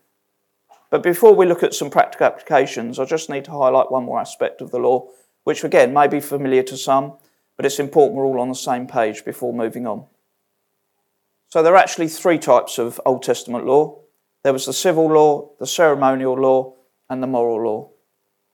But 0.90 1.02
before 1.02 1.35
we 1.35 1.46
look 1.46 1.62
at 1.62 1.74
some 1.74 1.90
practical 1.90 2.26
applications, 2.26 2.98
I 2.98 3.04
just 3.04 3.30
need 3.30 3.44
to 3.46 3.50
highlight 3.52 3.90
one 3.90 4.04
more 4.04 4.20
aspect 4.20 4.61
of 4.61 4.70
the 4.70 4.78
law, 4.78 5.09
which 5.44 5.64
again 5.64 5.92
may 5.92 6.09
be 6.09 6.20
familiar 6.20 6.62
to 6.64 6.76
some, 6.76 7.14
but 7.56 7.66
it's 7.66 7.78
important 7.78 8.16
we're 8.16 8.26
all 8.26 8.40
on 8.40 8.48
the 8.48 8.54
same 8.54 8.87
page 8.87 9.24
before 9.24 9.52
moving 9.52 9.87
on. 9.87 10.06
So 11.48 11.62
there 11.62 11.74
are 11.74 11.78
actually 11.78 12.09
three 12.09 12.38
types 12.38 12.78
of 12.78 13.00
Old 13.06 13.22
Testament 13.22 13.64
law 13.64 14.00
there 14.46 14.52
was 14.52 14.66
the 14.66 14.72
civil 14.72 15.09
law, 15.09 15.50
the 15.59 15.66
ceremonial 15.66 16.35
law, 16.35 16.72
and 17.11 17.20
the 17.20 17.26
moral 17.26 17.64
law. 17.64 17.90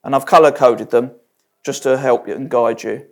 And 0.03 0.15
I've 0.15 0.25
color 0.25 0.51
coded 0.51 0.89
them 0.89 1.11
just 1.63 1.83
to 1.83 1.99
help 1.99 2.27
you 2.27 2.33
and 2.33 2.49
guide 2.49 2.81
you. 2.81 3.05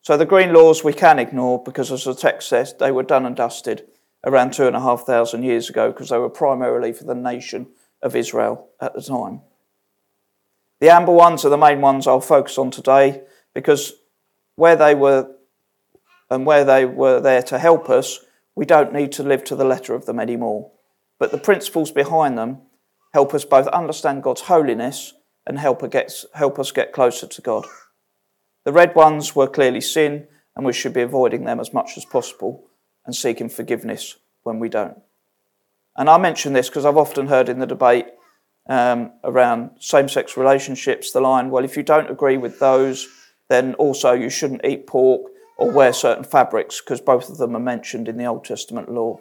So 0.00 0.16
the 0.16 0.24
green 0.24 0.54
laws 0.54 0.82
we 0.82 0.94
can 0.94 1.18
ignore 1.18 1.62
because, 1.62 1.92
as 1.92 2.04
the 2.04 2.14
text 2.14 2.48
says, 2.48 2.72
they 2.72 2.90
were 2.90 3.02
done 3.02 3.26
and 3.26 3.36
dusted 3.36 3.84
around 4.24 4.54
two 4.54 4.66
and 4.66 4.74
a 4.74 4.80
half 4.80 5.02
thousand 5.02 5.42
years 5.42 5.68
ago 5.68 5.92
because 5.92 6.08
they 6.08 6.16
were 6.16 6.30
primarily 6.30 6.94
for 6.94 7.04
the 7.04 7.14
nation 7.14 7.66
of 8.00 8.16
Israel 8.16 8.70
at 8.80 8.94
the 8.94 9.02
time. 9.02 9.42
The 10.80 10.88
amber 10.88 11.12
ones 11.12 11.44
are 11.44 11.50
the 11.50 11.58
main 11.58 11.82
ones 11.82 12.06
I'll 12.06 12.22
focus 12.22 12.56
on 12.56 12.70
today 12.70 13.20
because 13.52 13.92
where 14.56 14.76
they 14.76 14.94
were 14.94 15.30
and 16.30 16.46
where 16.46 16.64
they 16.64 16.86
were 16.86 17.20
there 17.20 17.42
to 17.42 17.58
help 17.58 17.90
us, 17.90 18.20
we 18.54 18.64
don't 18.64 18.94
need 18.94 19.12
to 19.12 19.22
live 19.22 19.44
to 19.44 19.56
the 19.56 19.66
letter 19.66 19.94
of 19.94 20.06
them 20.06 20.18
anymore. 20.18 20.70
But 21.22 21.30
the 21.30 21.38
principles 21.38 21.92
behind 21.92 22.36
them 22.36 22.62
help 23.14 23.32
us 23.32 23.44
both 23.44 23.68
understand 23.68 24.24
God's 24.24 24.40
holiness 24.40 25.14
and 25.46 25.56
help 25.56 25.84
us 25.84 26.72
get 26.72 26.92
closer 26.92 27.28
to 27.28 27.40
God. 27.40 27.64
The 28.64 28.72
red 28.72 28.96
ones 28.96 29.36
were 29.36 29.46
clearly 29.46 29.82
sin, 29.82 30.26
and 30.56 30.66
we 30.66 30.72
should 30.72 30.92
be 30.92 31.00
avoiding 31.00 31.44
them 31.44 31.60
as 31.60 31.72
much 31.72 31.96
as 31.96 32.04
possible 32.04 32.64
and 33.06 33.14
seeking 33.14 33.48
forgiveness 33.48 34.16
when 34.42 34.58
we 34.58 34.68
don't. 34.68 34.98
And 35.96 36.10
I 36.10 36.18
mention 36.18 36.54
this 36.54 36.68
because 36.68 36.84
I've 36.84 36.96
often 36.96 37.28
heard 37.28 37.48
in 37.48 37.60
the 37.60 37.68
debate 37.68 38.06
um, 38.68 39.12
around 39.22 39.76
same 39.78 40.08
sex 40.08 40.36
relationships 40.36 41.12
the 41.12 41.20
line, 41.20 41.50
well, 41.50 41.64
if 41.64 41.76
you 41.76 41.84
don't 41.84 42.10
agree 42.10 42.36
with 42.36 42.58
those, 42.58 43.06
then 43.48 43.74
also 43.74 44.10
you 44.10 44.28
shouldn't 44.28 44.64
eat 44.64 44.88
pork 44.88 45.30
or 45.56 45.70
wear 45.70 45.92
certain 45.92 46.24
fabrics 46.24 46.80
because 46.80 47.00
both 47.00 47.30
of 47.30 47.38
them 47.38 47.54
are 47.54 47.60
mentioned 47.60 48.08
in 48.08 48.16
the 48.16 48.26
Old 48.26 48.44
Testament 48.44 48.90
law. 48.90 49.20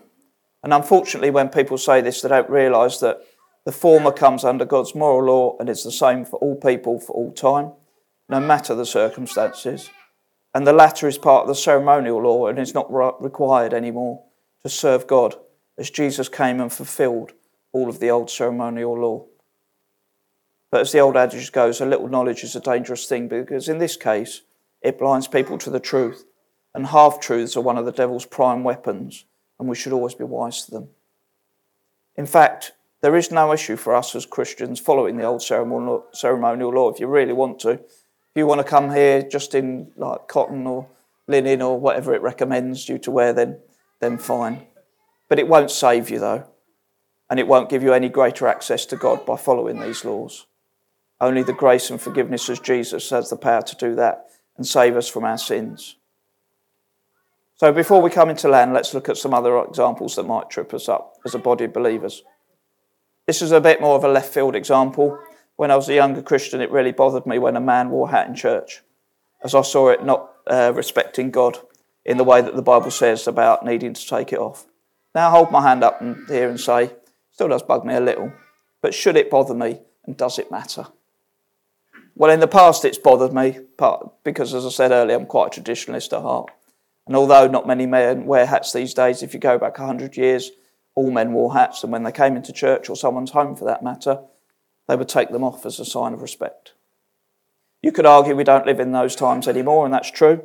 And 0.63 0.74
unfortunately, 0.74 1.32
when 1.32 1.50
people 1.50 1.78
say 1.78 2.02
this, 2.02 2.21
they 2.21 2.30
don't 2.30 2.50
realise 2.50 3.00
that 3.00 3.21
the 3.65 3.71
former 3.71 4.12
comes 4.12 4.43
under 4.43 4.65
God's 4.65 4.95
moral 4.95 5.26
law 5.26 5.58
and 5.60 5.69
is 5.69 5.84
the 5.84 5.91
same 5.91 6.26
for 6.26 6.38
all 6.38 6.56
people 6.56 7.00
for 7.00 7.13
all 7.13 7.32
time 7.32 7.74
no 8.32 8.39
matter 8.39 8.74
the 8.74 8.86
circumstances. 8.86 9.89
And 10.56 10.65
the 10.65 10.74
latter 10.74 11.08
is 11.08 11.17
part 11.17 11.43
of 11.43 11.47
the 11.50 11.56
ceremonial 11.56 12.24
law 12.24 12.47
and 12.47 12.58
is 12.58 12.74
not 12.74 12.91
required 13.21 13.74
anymore 13.74 14.24
to 14.63 14.69
serve 14.69 15.06
God, 15.06 15.36
as 15.78 15.89
Jesus 15.89 16.30
came 16.30 16.62
and 16.62 16.71
fulfilled 16.71 17.34
all 17.74 17.89
of 17.89 18.00
the 18.00 18.10
old 18.10 18.30
ceremonial 18.30 18.97
law. 18.97 19.26
But 20.71 20.82
as 20.82 20.93
the 20.93 21.00
old 21.00 21.17
adage 21.17 21.52
goes, 21.52 21.82
a 21.82 21.86
little 21.86 22.08
knowledge 22.08 22.43
is 22.43 22.56
a 22.56 22.62
dangerous 22.62 23.06
thing 23.06 23.28
because 23.28 23.67
in 23.67 23.80
this 23.80 23.97
case, 23.97 24.41
it 24.82 24.97
blinds 24.97 25.28
people 25.28 25.58
to 25.60 25.69
the 25.69 25.80
truth. 25.80 26.26
And 26.74 26.88
half 26.88 27.19
truths 27.19 27.58
are 27.58 27.62
one 27.62 27.78
of 27.78 27.86
the 27.86 27.91
devil's 27.91 28.26
prime 28.26 28.63
weapons, 28.63 29.26
and 29.62 29.69
we 29.69 29.76
should 29.76 29.93
always 29.93 30.15
be 30.15 30.24
wise 30.24 30.65
to 30.65 30.71
them. 30.71 30.89
In 32.17 32.26
fact, 32.26 32.71
there 33.02 33.15
is 33.15 33.32
no 33.32 33.54
issue 33.54 33.76
for 33.76 33.95
us 33.95 34.15
as 34.15 34.26
Christians 34.26 34.80
following 34.80 35.17
the 35.17 35.24
old 35.24 35.43
ceremonial 35.43 36.69
law 36.74 36.89
if 36.89 37.00
you 37.00 37.06
really 37.06 37.32
want 37.32 37.60
to. 37.60 37.69
If 37.69 38.36
you 38.36 38.47
want 38.47 38.60
to 38.60 38.65
come 38.65 38.91
here 38.91 39.21
just 39.21 39.54
in 39.54 39.91
like 39.95 40.28
cotton 40.28 40.65
or 40.65 40.88
linen 41.28 41.62
or 41.62 41.80
whatever 41.80 42.15
it 42.15 42.24
recommends 42.24 42.89
you 42.89 42.97
to 42.97 43.12
wear, 43.12 43.34
then, 43.34 43.60
then 44.00 44.17
fine. 44.17 44.65
But 45.30 45.38
it 45.38 45.47
won't 45.47 45.69
save 45.69 46.10
you 46.10 46.17
though. 46.17 46.45
And 47.30 47.39
it 47.39 47.47
won't 47.47 47.69
give 47.69 47.84
you 47.84 47.93
any 47.93 48.10
greater 48.10 48.47
access 48.47 48.86
to 48.88 48.95
God 48.95 49.26
by 49.28 49.38
following 49.38 49.80
these 49.80 50.04
laws. 50.04 50.47
Only 51.19 51.43
the 51.43 51.54
grace 51.54 51.91
and 51.91 52.02
forgiveness 52.02 52.50
of 52.50 52.63
Jesus 52.63 53.12
has 53.12 53.30
the 53.30 53.38
power 53.38 53.62
to 53.62 53.76
do 53.76 53.93
that 53.93 54.26
and 54.58 54.65
save 54.65 54.97
us 54.97 55.08
from 55.08 55.24
our 55.24 55.38
sins. 55.38 55.97
So 57.62 57.71
before 57.71 58.02
we 58.02 58.10
come 58.10 58.32
into 58.32 58.47
land, 58.47 58.74
let's 58.74 58.95
look 58.95 59.08
at 59.08 59.17
some 59.17 59.36
other 59.36 59.56
examples 59.60 60.15
that 60.15 60.24
might 60.24 60.50
trip 60.50 60.74
us 60.74 60.89
up 60.89 61.17
as 61.28 61.36
a 61.36 61.38
body 61.38 61.65
of 61.65 61.74
believers. 61.74 62.24
This 63.28 63.43
is 63.43 63.52
a 63.52 63.62
bit 63.62 63.80
more 63.80 63.95
of 63.95 64.04
a 64.04 64.08
left 64.08 64.34
field 64.34 64.56
example 64.56 65.19
when 65.58 65.69
I 65.69 65.76
was 65.76 65.88
a 65.88 65.93
younger 65.93 66.24
Christian, 66.24 66.60
it 66.60 66.71
really 66.71 66.91
bothered 66.91 67.28
me 67.28 67.38
when 67.38 67.56
a 67.56 67.62
man 67.62 67.91
wore 67.91 68.08
a 68.08 68.12
hat 68.12 68.28
in 68.28 68.34
church, 68.34 68.82
as 69.43 69.54
I 69.54 69.62
saw 69.62 69.89
it 69.89 70.04
not 70.04 70.32
uh, 70.47 70.74
respecting 70.74 71.30
God 71.30 71.60
in 72.04 72.17
the 72.17 72.24
way 72.24 72.41
that 72.41 72.56
the 72.56 72.63
Bible 72.63 72.89
says 72.89 73.28
about 73.28 73.63
needing 73.63 73.93
to 73.93 74.08
take 74.08 74.34
it 74.34 74.39
off. 74.39 74.65
Now 75.13 75.28
I 75.28 75.30
hold 75.30 75.52
my 75.52 75.62
hand 75.62 75.84
up 75.84 76.02
and 76.02 76.28
here 76.30 76.50
and 76.50 76.60
say, 76.60 76.89
still 77.30 77.50
does 77.50 77.62
bug 77.62 77.86
me 77.86 77.93
a 77.93 78.00
little, 78.00 78.34
but 78.82 78.95
should 78.95 79.17
it 79.17 79.30
bother 79.30 79.54
me 79.54 79.82
and 80.08 80.17
does 80.17 80.39
it 80.39 80.50
matter? 80.50 80.88
Well, 82.15 82.32
in 82.32 82.39
the 82.39 82.47
past 82.47 82.86
it's 82.86 82.97
bothered 82.97 83.34
me 83.34 83.60
because, 84.24 84.56
as 84.56 84.65
I 84.65 84.69
said 84.69 84.89
earlier, 84.89 85.15
I'm 85.15 85.28
quite 85.28 85.56
a 85.56 85.62
traditionalist 85.62 86.17
at 86.17 86.24
heart. 86.24 86.50
And 87.12 87.17
although 87.17 87.45
not 87.45 87.67
many 87.67 87.86
men 87.86 88.26
wear 88.26 88.45
hats 88.45 88.71
these 88.71 88.93
days, 88.93 89.21
if 89.21 89.34
you 89.34 89.39
go 89.41 89.58
back 89.58 89.78
100 89.78 90.15
years, 90.15 90.52
all 90.95 91.12
men 91.12 91.34
wore 91.34 91.52
hats, 91.52 91.84
and 91.84 91.91
when 91.91 92.04
they 92.04 92.12
came 92.13 92.38
into 92.38 92.54
church 92.54 92.89
or 92.89 92.95
someone's 92.95 93.32
home 93.32 93.54
for 93.54 93.65
that 93.65 93.84
matter, 93.84 94.21
they 94.88 94.95
would 94.95 95.10
take 95.10 95.30
them 95.30 95.43
off 95.43 95.65
as 95.65 95.78
a 95.78 95.84
sign 95.84 96.13
of 96.13 96.21
respect. 96.21 96.71
You 97.82 97.91
could 97.91 98.06
argue 98.06 98.34
we 98.34 98.45
don't 98.45 98.65
live 98.65 98.80
in 98.80 98.93
those 98.93 99.13
times 99.13 99.45
anymore, 99.50 99.84
and 99.84 99.93
that's 99.93 100.10
true, 100.10 100.41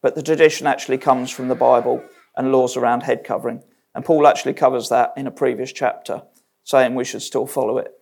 but 0.00 0.14
the 0.14 0.22
tradition 0.22 0.66
actually 0.66 0.96
comes 0.96 1.30
from 1.30 1.48
the 1.48 1.54
Bible 1.54 2.02
and 2.34 2.50
laws 2.50 2.78
around 2.78 3.02
head 3.02 3.22
covering. 3.22 3.62
And 3.94 4.02
Paul 4.02 4.26
actually 4.26 4.54
covers 4.54 4.88
that 4.88 5.12
in 5.18 5.26
a 5.26 5.30
previous 5.30 5.70
chapter, 5.70 6.22
saying 6.64 6.94
we 6.94 7.04
should 7.04 7.20
still 7.20 7.46
follow 7.46 7.76
it. 7.76 7.92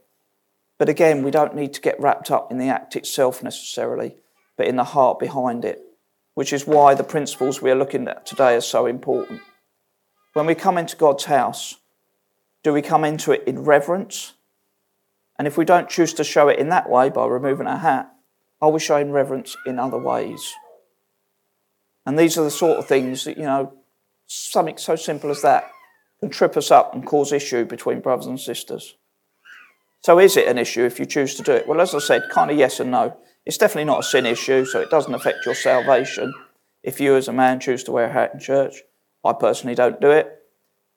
But 0.79 0.89
again, 0.89 1.25
we 1.25 1.33
don't 1.33 1.57
need 1.57 1.75
to 1.75 1.81
get 1.81 1.99
wrapped 1.99 2.31
up 2.31 2.53
in 2.53 2.59
the 2.59 2.69
act 2.69 2.95
itself 2.95 3.43
necessarily, 3.43 4.19
but 4.57 4.69
in 4.69 4.77
the 4.77 4.85
heart 4.85 5.19
behind 5.19 5.65
it, 5.65 5.81
which 6.35 6.53
is 6.53 6.67
why 6.67 6.95
the 6.95 7.05
principles 7.05 7.63
we 7.63 7.71
are 7.71 7.77
looking 7.77 8.09
at 8.09 8.27
today 8.27 8.55
are 8.55 8.61
so 8.61 8.87
important. 8.87 9.41
When 10.33 10.47
we 10.47 10.55
come 10.55 10.79
into 10.79 10.97
God's 10.97 11.25
house, 11.25 11.77
do 12.63 12.73
we 12.73 12.83
come 12.83 13.05
into 13.05 13.33
it 13.33 13.45
in 13.47 13.65
reverence 13.65 14.35
and 15.39 15.49
if 15.49 15.57
we 15.57 15.65
don't 15.65 15.89
choose 15.89 16.15
to 16.15 16.25
show 16.25 16.49
it 16.49 16.59
in 16.59 16.69
that 16.69 16.89
way 16.89 17.11
by 17.11 17.27
removing 17.27 17.67
our 17.67 17.79
hat, 17.79 18.13
are 18.61 18.71
we 18.71 18.81
showing 18.81 19.11
reverence 19.11 19.57
in 19.67 19.79
other 19.79 19.99
ways? 19.99 20.55
And 22.07 22.19
these 22.19 22.39
are 22.39 22.45
the 22.45 22.51
sort 22.51 22.79
of 22.79 22.87
things 22.87 23.25
that, 23.25 23.37
you 23.37 23.45
know, 23.45 23.73
something 24.27 24.79
so 24.79 24.97
simple 24.97 25.31
as 25.31 25.43
that 25.43 25.71
can 26.21 26.31
trip 26.31 26.57
us 26.57 26.71
up 26.71 26.95
and 26.95 27.05
cause 27.05 27.33
issue 27.33 27.65
between 27.65 28.01
brothers 28.01 28.27
and 28.27 28.39
sisters. 28.39 28.97
So 30.03 30.19
is 30.19 30.37
it 30.37 30.47
an 30.47 30.59
issue 30.59 30.85
if 30.85 31.01
you 31.01 31.07
choose 31.07 31.35
to 31.37 31.43
do 31.43 31.53
it? 31.53 31.67
Well, 31.67 31.81
as 31.81 31.95
I 31.95 31.99
said, 31.99 32.25
kind 32.31 32.51
of 32.51 32.57
yes 32.57 32.79
and 32.79 32.91
no. 32.91 33.17
It's 33.47 33.59
definitely 33.59 33.85
not 33.85 34.01
a 34.01 34.05
sin 34.05 34.27
issue, 34.27 34.65
so 34.65 34.81
it 34.81 34.91
doesn't 34.91 35.15
affect 35.15 35.45
your 35.45 35.55
salvation 35.55 36.33
if 36.83 37.01
you 37.01 37.17
as 37.17 37.29
a 37.29 37.33
man 37.33 37.61
choose 37.61 37.85
to 37.85 37.93
wear 37.93 38.07
a 38.07 38.13
hat 38.13 38.33
in 38.35 38.41
church. 38.41 38.83
I 39.25 39.33
personally 39.33 39.75
don't 39.75 40.01
do 40.01 40.11
it 40.11 40.45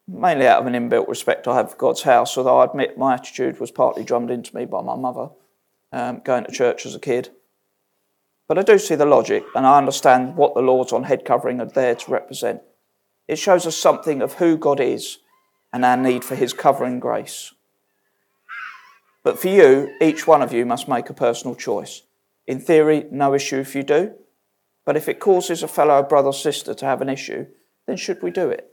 mainly 0.08 0.48
out 0.48 0.62
of 0.62 0.68
an 0.68 0.74
inbuilt 0.74 1.08
respect 1.08 1.48
I 1.48 1.56
have 1.56 1.72
for 1.72 1.78
God's 1.78 2.04
house, 2.04 2.38
although 2.38 2.60
I 2.60 2.66
admit 2.66 2.98
my 2.98 3.16
attitude 3.16 3.60
was 3.60 3.72
partly 3.72 4.04
drummed 4.04 4.32
into 4.32 4.56
me 4.56 4.66
by 4.66 4.82
my 4.82 4.96
mother 4.96 5.30
um, 5.92 6.22
going 6.24 6.46
to 6.46 6.52
church 6.52 6.86
as 6.86 6.96
a 6.96 7.00
kid. 7.00 7.30
But 8.48 8.58
I 8.58 8.62
do 8.62 8.80
see 8.80 8.96
the 8.96 9.06
logic 9.06 9.44
and 9.56 9.66
I 9.66 9.78
understand 9.78 10.38
what 10.38 10.56
the 10.56 10.62
laws 10.62 10.94
on 10.94 11.04
head 11.04 11.26
covering 11.26 11.60
are 11.60 11.66
there 11.66 11.96
to 11.96 12.12
represent. 12.12 12.62
It 13.28 13.38
shows 13.38 13.66
us 13.66 13.76
something 13.76 14.22
of 14.22 14.34
who 14.34 14.58
God 14.58 14.80
is 14.80 15.18
and 15.74 15.84
our 15.84 15.98
need 15.98 16.24
for 16.24 16.36
his 16.36 16.54
covering 16.54 17.02
grace. 17.02 17.54
But 19.24 19.38
for 19.38 19.50
you, 19.50 19.94
each 20.00 20.26
one 20.26 20.42
of 20.42 20.54
you 20.54 20.66
must 20.66 20.88
make 20.88 21.10
a 21.10 21.14
personal 21.14 21.56
choice. 21.56 22.04
In 22.48 22.60
theory, 22.60 23.06
no 23.12 23.34
issue 23.34 23.58
if 23.58 23.76
you 23.76 23.84
do. 23.84 24.14
But 24.86 24.96
if 24.96 25.10
it 25.10 25.20
causes 25.20 25.62
a 25.62 25.68
fellow 25.68 26.02
brother 26.02 26.30
or 26.30 26.34
sister 26.34 26.74
to 26.74 26.86
have 26.86 27.02
an 27.02 27.10
issue, 27.10 27.46
then 27.86 27.98
should 27.98 28.24
we 28.24 28.32
do 28.32 28.50
it? 28.50 28.72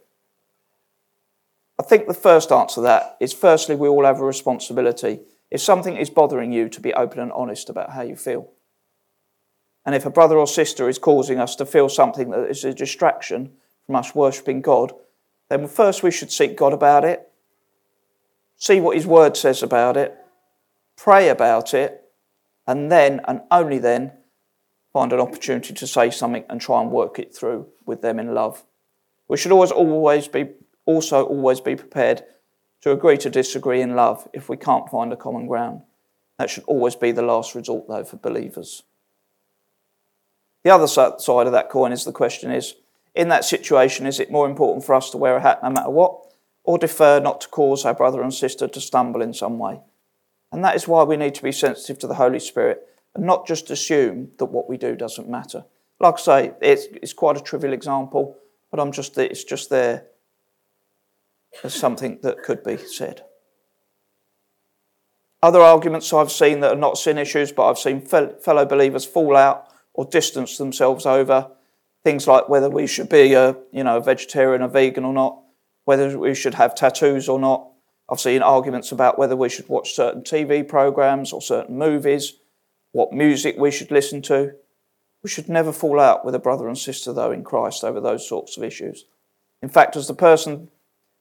I 1.78 1.82
think 1.82 2.06
the 2.06 2.14
first 2.14 2.52
answer 2.52 2.76
to 2.76 2.80
that 2.82 3.16
is 3.18 3.32
firstly, 3.32 3.74
we 3.74 3.88
all 3.88 4.04
have 4.04 4.20
a 4.20 4.24
responsibility. 4.24 5.20
If 5.50 5.60
something 5.60 5.96
is 5.96 6.08
bothering 6.08 6.52
you, 6.52 6.68
to 6.68 6.80
be 6.80 6.94
open 6.94 7.18
and 7.18 7.32
honest 7.32 7.68
about 7.68 7.90
how 7.90 8.02
you 8.02 8.14
feel. 8.14 8.50
And 9.84 9.94
if 9.94 10.06
a 10.06 10.10
brother 10.10 10.38
or 10.38 10.46
sister 10.46 10.88
is 10.88 10.98
causing 10.98 11.40
us 11.40 11.56
to 11.56 11.66
feel 11.66 11.88
something 11.88 12.30
that 12.30 12.48
is 12.48 12.64
a 12.64 12.72
distraction 12.72 13.52
from 13.84 13.96
us 13.96 14.14
worshipping 14.14 14.62
God, 14.62 14.92
then 15.48 15.66
first 15.66 16.02
we 16.02 16.12
should 16.12 16.32
seek 16.32 16.56
God 16.56 16.72
about 16.72 17.04
it, 17.04 17.28
see 18.56 18.80
what 18.80 18.96
His 18.96 19.06
Word 19.06 19.37
says 19.37 19.62
about 19.62 19.96
it, 19.96 20.16
pray 20.96 21.28
about 21.28 21.74
it, 21.74 22.03
and 22.66 22.90
then, 22.90 23.20
and 23.27 23.42
only 23.50 23.79
then, 23.79 24.12
find 24.92 25.12
an 25.12 25.20
opportunity 25.20 25.74
to 25.74 25.87
say 25.87 26.11
something 26.11 26.44
and 26.48 26.61
try 26.61 26.81
and 26.81 26.90
work 26.90 27.18
it 27.18 27.35
through 27.35 27.66
with 27.85 28.00
them 28.00 28.18
in 28.18 28.33
love. 28.33 28.64
We 29.29 29.37
should 29.37 29.53
always, 29.53 29.70
always 29.70 30.29
be 30.29 30.50
also 30.87 31.24
always 31.24 31.61
be 31.61 31.77
prepared 31.77 32.22
to 32.83 32.90
agree 32.90 33.16
to 33.16 33.31
disagree 33.31 33.81
in 33.81 33.96
love 33.96 34.29
if 34.33 34.48
we 34.48 34.57
can't 34.57 34.88
find 34.90 35.12
a 35.12 35.16
common 35.16 35.46
ground. 35.46 35.83
That 36.38 36.50
should 36.50 36.64
always 36.64 36.94
be 36.94 37.12
the 37.12 37.22
last 37.22 37.55
resort, 37.55 37.88
though, 37.88 38.05
for 38.05 38.16
believers. 38.16 38.83
The 40.64 40.70
other 40.70 40.87
side 40.87 41.46
of 41.46 41.53
that 41.53 41.70
coin 41.70 41.92
is 41.92 42.05
the 42.05 42.12
question 42.12 42.50
is 42.50 42.74
in 43.14 43.29
that 43.29 43.44
situation, 43.44 44.07
is 44.07 44.18
it 44.18 44.31
more 44.31 44.48
important 44.48 44.85
for 44.85 44.94
us 44.94 45.11
to 45.11 45.16
wear 45.16 45.37
a 45.37 45.40
hat 45.40 45.62
no 45.62 45.70
matter 45.70 45.90
what, 45.90 46.33
or 46.64 46.79
defer 46.79 47.20
not 47.20 47.40
to 47.42 47.48
cause 47.48 47.85
our 47.85 47.94
brother 47.94 48.22
and 48.22 48.35
sister 48.35 48.66
to 48.66 48.81
stumble 48.81 49.22
in 49.22 49.33
some 49.33 49.59
way? 49.59 49.81
And 50.54 50.64
that 50.64 50.76
is 50.76 50.86
why 50.86 51.02
we 51.02 51.16
need 51.16 51.34
to 51.34 51.42
be 51.42 51.52
sensitive 51.52 51.98
to 51.98 52.06
the 52.06 52.14
Holy 52.14 52.38
Spirit 52.38 52.86
and 53.14 53.24
not 53.24 53.46
just 53.46 53.70
assume 53.70 54.30
that 54.38 54.46
what 54.46 54.68
we 54.68 54.76
do 54.76 54.94
doesn't 54.94 55.28
matter. 55.28 55.64
Like 56.00 56.14
I 56.14 56.22
say, 56.22 56.52
it's, 56.62 56.86
it's 57.02 57.12
quite 57.12 57.36
a 57.36 57.40
trivial 57.40 57.72
example, 57.72 58.36
but 58.70 58.80
I'm 58.80 58.92
just, 58.92 59.18
it's 59.18 59.44
just 59.44 59.70
there 59.70 60.06
as 61.62 61.74
something 61.74 62.18
that 62.22 62.42
could 62.42 62.62
be 62.62 62.76
said. 62.76 63.22
Other 65.42 65.60
arguments 65.60 66.12
I've 66.12 66.32
seen 66.32 66.60
that 66.60 66.72
are 66.72 66.76
not 66.76 66.98
sin 66.98 67.18
issues, 67.18 67.52
but 67.52 67.68
I've 67.68 67.78
seen 67.78 68.00
fellow 68.00 68.64
believers 68.64 69.04
fall 69.04 69.36
out 69.36 69.68
or 69.92 70.04
distance 70.04 70.56
themselves 70.56 71.04
over 71.04 71.50
Things 72.04 72.28
like 72.28 72.50
whether 72.50 72.68
we 72.68 72.86
should 72.86 73.08
be 73.08 73.32
a, 73.32 73.56
you 73.72 73.82
know, 73.82 73.96
a 73.96 74.02
vegetarian, 74.02 74.60
a 74.60 74.68
vegan 74.68 75.06
or 75.06 75.14
not, 75.14 75.40
whether 75.86 76.18
we 76.18 76.34
should 76.34 76.54
have 76.54 76.74
tattoos 76.74 77.30
or 77.30 77.38
not. 77.38 77.70
I've 78.10 78.20
seen 78.20 78.42
arguments 78.42 78.92
about 78.92 79.18
whether 79.18 79.36
we 79.36 79.48
should 79.48 79.68
watch 79.68 79.94
certain 79.94 80.22
TV 80.22 80.66
programs 80.66 81.32
or 81.32 81.40
certain 81.40 81.78
movies, 81.78 82.34
what 82.92 83.12
music 83.12 83.56
we 83.58 83.70
should 83.70 83.90
listen 83.90 84.20
to. 84.22 84.52
We 85.22 85.30
should 85.30 85.48
never 85.48 85.72
fall 85.72 85.98
out 85.98 86.24
with 86.24 86.34
a 86.34 86.38
brother 86.38 86.68
and 86.68 86.76
sister, 86.76 87.12
though, 87.12 87.32
in 87.32 87.44
Christ 87.44 87.82
over 87.82 88.00
those 88.00 88.28
sorts 88.28 88.56
of 88.56 88.62
issues. 88.62 89.06
In 89.62 89.70
fact, 89.70 89.96
as 89.96 90.06
the 90.06 90.14
person 90.14 90.68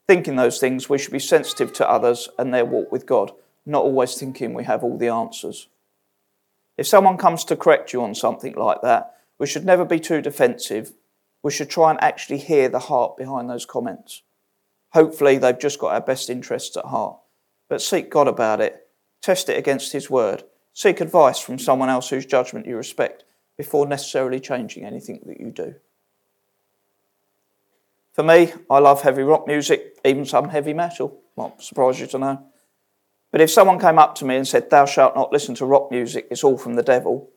thinking 0.08 0.36
those 0.36 0.60
things, 0.60 0.90
we 0.90 0.98
should 0.98 1.14
be 1.14 1.20
sensitive 1.20 1.72
to 1.74 1.90
others 1.90 2.28
and 2.38 2.54
their 2.54 2.66
walk 2.66 2.92
with 2.92 3.06
God, 3.06 3.32
not 3.66 3.84
always 3.84 4.16
thinking 4.16 4.54
we 4.54 4.66
have 4.66 4.84
all 4.84 4.98
the 4.98 5.08
answers. 5.08 5.70
If 6.78 6.88
someone 6.88 7.18
comes 7.18 7.46
to 7.46 7.56
correct 7.56 7.94
you 7.94 8.04
on 8.04 8.14
something 8.16 8.56
like 8.56 8.82
that, 8.82 9.16
we 9.40 9.48
should 9.48 9.66
never 9.66 9.86
be 9.86 10.00
too 10.00 10.22
defensive. 10.22 10.94
We 11.42 11.52
should 11.52 11.70
try 11.70 11.92
and 11.92 12.04
actually 12.04 12.40
hear 12.40 12.68
the 12.68 12.80
heart 12.80 13.16
behind 13.16 13.50
those 13.50 13.66
comments. 13.66 14.24
Hopefully, 14.94 15.38
they've 15.40 15.60
just 15.60 15.80
got 15.80 15.94
our 15.94 16.02
best 16.02 16.30
interests 16.30 16.78
at 16.78 16.86
heart. 16.86 17.18
But 17.68 17.82
seek 17.82 18.12
God 18.12 18.28
about 18.28 18.62
it, 18.62 18.88
test 19.22 19.50
it 19.50 19.58
against 19.58 19.92
His 19.92 20.10
word, 20.10 20.44
seek 20.72 21.02
advice 21.02 21.40
from 21.40 21.58
someone 21.58 21.90
else 21.90 22.10
whose 22.10 22.28
judgment 22.28 22.68
you 22.68 22.78
respect 22.78 23.24
before 23.58 23.88
necessarily 23.88 24.40
changing 24.40 24.86
anything 24.86 25.22
that 25.26 25.40
you 25.40 25.50
do. 25.50 25.76
For 28.14 28.24
me, 28.24 28.54
I 28.70 28.78
love 28.78 29.02
heavy 29.02 29.24
rock 29.24 29.48
music, 29.48 29.98
even 30.06 30.26
some 30.26 30.50
heavy 30.50 30.74
metal. 30.74 31.20
Might 31.36 31.60
surprise 31.60 32.00
you 32.00 32.06
to 32.08 32.20
know. 32.20 32.46
But 33.32 33.42
if 33.42 33.50
someone 33.50 33.80
came 33.80 33.98
up 33.98 34.14
to 34.16 34.26
me 34.26 34.36
and 34.36 34.48
said, 34.48 34.70
Thou 34.70 34.86
shalt 34.86 35.16
not 35.16 35.32
listen 35.32 35.56
to 35.56 35.66
rock 35.66 35.90
music, 35.90 36.28
it's 36.30 36.44
all 36.44 36.60
from 36.60 36.76
the 36.76 36.84
devil, 36.84 37.32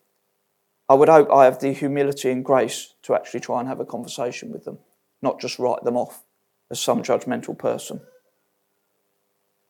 I 0.91 0.95
would 0.95 1.09
hope 1.09 1.31
I 1.33 1.47
have 1.47 1.61
the 1.61 1.73
humility 1.73 2.31
and 2.31 2.45
grace 2.45 2.93
to 3.05 3.15
actually 3.15 3.41
try 3.41 3.61
and 3.61 3.69
have 3.69 3.81
a 3.81 3.87
conversation 3.87 4.53
with 4.53 4.67
them, 4.67 4.79
not 5.23 5.41
just 5.41 5.59
write 5.59 5.83
them 5.85 5.97
off 5.97 6.26
as 6.71 6.81
some 6.81 7.03
judgmental 7.03 7.57
person. 7.57 8.01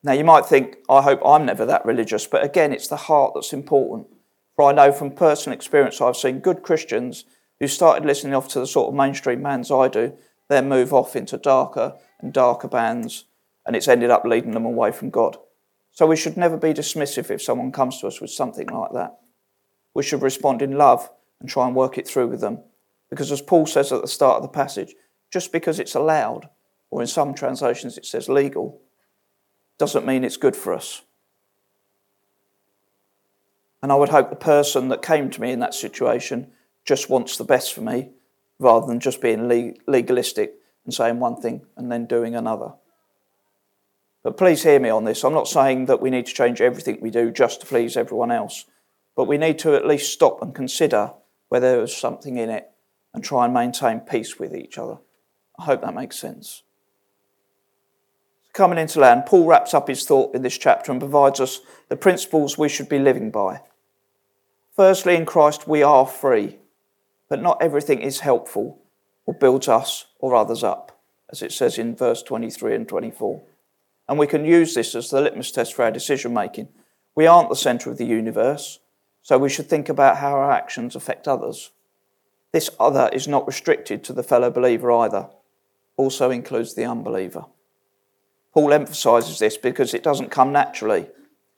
Now, 0.03 0.13
you 0.13 0.25
might 0.25 0.47
think, 0.47 0.77
I 0.89 1.03
hope 1.03 1.21
I'm 1.25 1.47
never 1.47 1.67
that 1.67 1.85
religious, 1.85 2.27
but 2.27 2.45
again, 2.45 2.73
it's 2.73 2.89
the 2.89 2.97
heart 2.97 3.33
that's 3.35 3.53
important. 3.53 4.07
For 4.55 4.71
I 4.71 4.73
know 4.73 4.93
from 4.93 5.11
personal 5.11 5.57
experience, 5.57 6.01
I've 6.01 6.17
seen 6.17 6.39
good 6.39 6.63
Christians 6.63 7.25
who 7.61 7.69
started 7.69 8.07
listening 8.07 8.35
off 8.35 8.49
to 8.49 8.61
the 8.61 8.67
sort 8.67 8.89
of 8.89 8.95
mainstream 8.95 9.43
bands 9.43 9.71
I 9.71 9.89
do, 9.89 10.17
then 10.49 10.69
move 10.69 10.93
off 10.93 11.17
into 11.17 11.37
darker 11.37 11.95
and 12.21 12.33
darker 12.33 12.69
bands, 12.69 13.25
and 13.67 13.75
it's 13.75 13.89
ended 13.89 14.11
up 14.11 14.25
leading 14.25 14.53
them 14.53 14.65
away 14.65 14.93
from 14.93 15.11
God. 15.11 15.37
So 15.91 16.07
we 16.07 16.17
should 16.17 16.37
never 16.37 16.57
be 16.57 16.75
dismissive 16.75 17.31
if 17.31 17.43
someone 17.43 17.73
comes 17.73 18.01
to 18.01 18.07
us 18.07 18.21
with 18.21 18.31
something 18.31 18.69
like 18.69 18.93
that. 18.93 19.19
We 19.95 20.03
should 20.03 20.23
respond 20.23 20.63
in 20.63 20.73
love 20.79 21.11
and 21.41 21.49
try 21.49 21.67
and 21.67 21.75
work 21.75 21.99
it 21.99 22.07
through 22.07 22.29
with 22.29 22.41
them. 22.41 22.61
Because 23.11 23.33
as 23.33 23.41
Paul 23.41 23.67
says 23.67 23.93
at 23.93 24.03
the 24.03 24.09
start 24.09 24.37
of 24.37 24.43
the 24.43 24.49
passage, 24.49 24.95
just 25.33 25.53
because 25.53 25.81
it's 25.81 25.95
allowed, 25.95 26.49
or 26.97 27.03
in 27.03 27.07
some 27.07 27.35
translations 27.35 27.99
it 27.99 28.07
says 28.07 28.27
legal, 28.27 28.81
doesn't 29.77 30.07
mean 30.07 30.25
it's 30.25 30.39
good 30.39 30.57
for 30.57 30.73
us. 30.73 31.03
And 33.83 33.93
I 33.93 33.97
would 33.97 34.09
hope 34.09 34.31
the 34.31 34.37
person 34.37 34.89
that 34.89 35.03
came 35.03 35.29
to 35.29 35.41
me 35.43 35.53
in 35.53 35.61
that 35.61 35.75
situation 35.75 36.53
just 36.87 37.11
wants 37.11 37.37
the 37.37 37.45
best 37.45 37.75
for 37.75 37.83
me 37.83 38.13
rather 38.59 38.87
than 38.87 39.01
just 39.01 39.21
being 39.21 39.47
legalistic 39.87 40.55
and 40.87 40.95
saying 40.95 41.21
one 41.21 41.37
thing 41.37 41.67
and 41.77 41.93
then 41.93 42.07
doing 42.07 42.35
another. 42.35 42.73
But 44.23 44.39
please 44.39 44.63
hear 44.63 44.81
me 44.81 44.89
on 44.89 45.05
this. 45.05 45.23
I'm 45.23 45.35
not 45.35 45.49
saying 45.49 45.85
that 45.87 46.01
we 46.01 46.09
need 46.09 46.25
to 46.25 46.33
change 46.33 46.63
everything 46.63 47.03
we 47.03 47.11
do 47.11 47.31
just 47.31 47.61
to 47.61 47.67
please 47.67 47.99
everyone 47.99 48.31
else, 48.31 48.65
but 49.15 49.25
we 49.25 49.37
need 49.37 49.59
to 49.59 49.75
at 49.75 49.87
least 49.87 50.15
stop 50.15 50.41
and 50.41 50.55
consider 50.55 51.13
whether 51.51 51.77
there's 51.77 51.95
something 51.95 52.39
in 52.39 52.49
it 52.49 52.71
and 53.13 53.23
try 53.23 53.45
and 53.45 53.53
maintain 53.53 54.01
peace 54.01 54.39
with 54.39 54.57
each 54.57 54.79
other. 54.79 54.97
I 55.59 55.65
hope 55.65 55.83
that 55.83 55.95
makes 55.95 56.17
sense. 56.17 56.63
Coming 58.57 58.79
into 58.79 59.01
land, 59.01 59.27
Paul 59.27 59.45
wraps 59.45 59.75
up 59.75 59.87
his 59.87 60.07
thought 60.07 60.35
in 60.35 60.41
this 60.41 60.57
chapter 60.57 60.91
and 60.91 60.99
provides 60.99 61.41
us 61.41 61.61
the 61.91 61.97
principles 61.97 62.57
we 62.57 62.71
should 62.71 62.89
be 62.89 62.99
living 62.99 63.31
by. 63.31 63.61
Firstly, 64.75 65.15
in 65.15 65.27
Christ, 65.27 65.69
we 65.69 65.83
are 65.83 66.07
free, 66.07 66.57
but 67.29 67.43
not 67.43 67.61
everything 67.61 68.01
is 68.01 68.21
helpful 68.21 68.81
or 69.27 69.35
builds 69.35 69.69
us 69.69 70.07
or 70.21 70.35
others 70.35 70.65
up, 70.65 70.99
as 71.31 71.43
it 71.43 71.53
says 71.53 71.77
in 71.77 71.95
verse 71.95 72.23
23 72.23 72.75
and 72.75 72.89
24. 72.89 73.43
And 74.09 74.19
we 74.19 74.27
can 74.27 74.47
use 74.47 74.73
this 74.73 74.95
as 74.95 75.11
the 75.11 75.21
litmus 75.21 75.51
test 75.51 75.75
for 75.75 75.85
our 75.85 75.91
decision 75.91 76.33
making. 76.33 76.69
We 77.15 77.27
aren't 77.27 77.51
the 77.51 77.57
centre 77.57 77.91
of 77.91 77.99
the 77.99 78.07
universe, 78.07 78.79
so 79.21 79.37
we 79.37 79.51
should 79.51 79.69
think 79.69 79.91
about 79.91 80.17
how 80.17 80.31
our 80.31 80.51
actions 80.51 80.97
affect 80.97 81.29
others. 81.29 81.73
This 82.53 82.71
other 82.81 83.11
is 83.13 83.29
not 83.29 83.47
restricted 83.47 84.03
to 84.05 84.15
the 84.15 84.23
fellow 84.23 84.51
believer 84.51 84.91
either, 84.93 85.29
also 85.99 86.31
includes 86.31 86.73
the 86.73 86.87
unbeliever. 86.87 87.45
Paul 88.57 88.73
emphasizes 88.73 89.39
this 89.39 89.59
because 89.59 89.93
it 89.93 90.03
doesn't 90.03 90.31
come 90.31 90.51
naturally, 90.51 91.11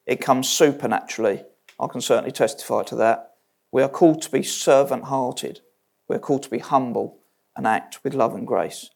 it 0.04 0.20
comes 0.20 0.48
supernaturally. 0.48 1.44
I 1.78 1.86
can 1.86 2.00
certainly 2.00 2.32
testify 2.32 2.82
to 2.82 2.96
that. 2.96 3.34
We 3.70 3.84
are 3.84 3.88
called 3.88 4.20
to 4.22 4.30
be 4.32 4.42
servant 4.42 5.04
hearted, 5.04 5.60
we're 6.08 6.18
called 6.18 6.42
to 6.42 6.50
be 6.50 6.58
humble 6.58 7.20
and 7.56 7.68
act 7.68 8.02
with 8.02 8.14
love 8.14 8.34
and 8.34 8.44
grace. 8.44 8.90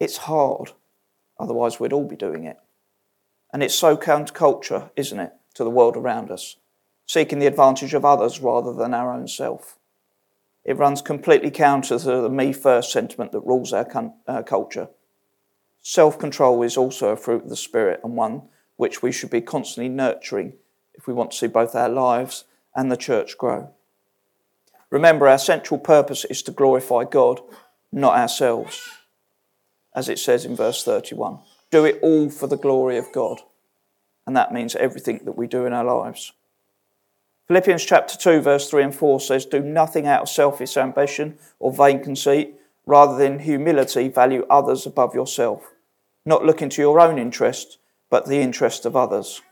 It's 0.00 0.16
hard, 0.16 0.72
otherwise, 1.38 1.78
we'd 1.78 1.92
all 1.92 2.08
be 2.08 2.16
doing 2.16 2.46
it. 2.46 2.58
And 3.52 3.62
it's 3.62 3.76
so 3.76 3.96
counterculture, 3.96 4.90
isn't 4.96 5.20
it, 5.20 5.32
to 5.54 5.62
the 5.62 5.70
world 5.70 5.96
around 5.96 6.32
us, 6.32 6.56
seeking 7.06 7.38
the 7.38 7.46
advantage 7.46 7.94
of 7.94 8.04
others 8.04 8.40
rather 8.40 8.72
than 8.72 8.92
our 8.92 9.12
own 9.12 9.28
self. 9.28 9.78
It 10.64 10.78
runs 10.78 11.00
completely 11.00 11.52
counter 11.52 11.96
to 11.96 12.04
the 12.22 12.28
me 12.28 12.52
first 12.52 12.90
sentiment 12.90 13.30
that 13.30 13.46
rules 13.46 13.72
our, 13.72 13.86
uh, 14.26 14.42
culture. 14.42 14.88
Self 15.82 16.18
control 16.18 16.62
is 16.62 16.76
also 16.76 17.08
a 17.08 17.16
fruit 17.16 17.44
of 17.44 17.48
the 17.48 17.56
Spirit 17.56 18.00
and 18.04 18.16
one 18.16 18.42
which 18.76 19.02
we 19.02 19.12
should 19.12 19.30
be 19.30 19.40
constantly 19.40 19.88
nurturing 19.88 20.54
if 20.94 21.06
we 21.06 21.14
want 21.14 21.30
to 21.30 21.36
see 21.36 21.46
both 21.46 21.74
our 21.74 21.88
lives 21.88 22.44
and 22.74 22.90
the 22.90 22.96
church 22.96 23.36
grow. 23.38 23.70
Remember, 24.90 25.28
our 25.28 25.38
central 25.38 25.78
purpose 25.78 26.24
is 26.24 26.42
to 26.42 26.50
glorify 26.50 27.04
God, 27.04 27.40
not 27.92 28.18
ourselves. 28.18 28.88
As 29.94 30.08
it 30.08 30.18
says 30.18 30.44
in 30.44 30.56
verse 30.56 30.84
31 30.84 31.40
do 31.70 31.84
it 31.84 32.00
all 32.02 32.28
for 32.30 32.46
the 32.48 32.56
glory 32.56 32.98
of 32.98 33.12
God. 33.12 33.40
And 34.26 34.36
that 34.36 34.52
means 34.52 34.74
everything 34.76 35.20
that 35.24 35.36
we 35.36 35.46
do 35.46 35.66
in 35.66 35.72
our 35.72 35.84
lives. 35.84 36.32
Philippians 37.46 37.84
chapter 37.84 38.16
2, 38.16 38.40
verse 38.40 38.68
3 38.68 38.82
and 38.84 38.94
4 38.94 39.20
says, 39.20 39.46
Do 39.46 39.60
nothing 39.60 40.06
out 40.06 40.22
of 40.22 40.28
selfish 40.28 40.76
ambition 40.76 41.38
or 41.58 41.72
vain 41.72 42.02
conceit 42.02 42.54
rather 42.86 43.16
than 43.16 43.40
humility, 43.40 44.08
value 44.08 44.46
others 44.50 44.86
above 44.86 45.14
yourself, 45.14 45.72
not 46.24 46.44
looking 46.44 46.68
to 46.70 46.82
your 46.82 47.00
own 47.00 47.18
interest, 47.18 47.78
but 48.10 48.26
the 48.26 48.40
interest 48.40 48.84
of 48.84 48.96
others. 48.96 49.42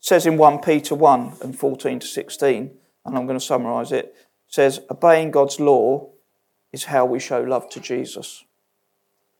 It 0.00 0.06
says 0.06 0.26
in 0.26 0.36
1 0.36 0.60
Peter 0.60 0.94
1 0.94 1.38
and 1.42 1.58
14 1.58 1.98
to 2.00 2.06
16, 2.06 2.70
and 3.04 3.16
I'm 3.16 3.26
going 3.26 3.38
to 3.38 3.44
summarize 3.44 3.92
it, 3.92 4.14
says, 4.46 4.80
Obeying 4.90 5.30
God's 5.30 5.58
law 5.58 6.10
is 6.72 6.84
how 6.84 7.04
we 7.04 7.18
show 7.18 7.40
love 7.40 7.68
to 7.70 7.80
Jesus. 7.80 8.44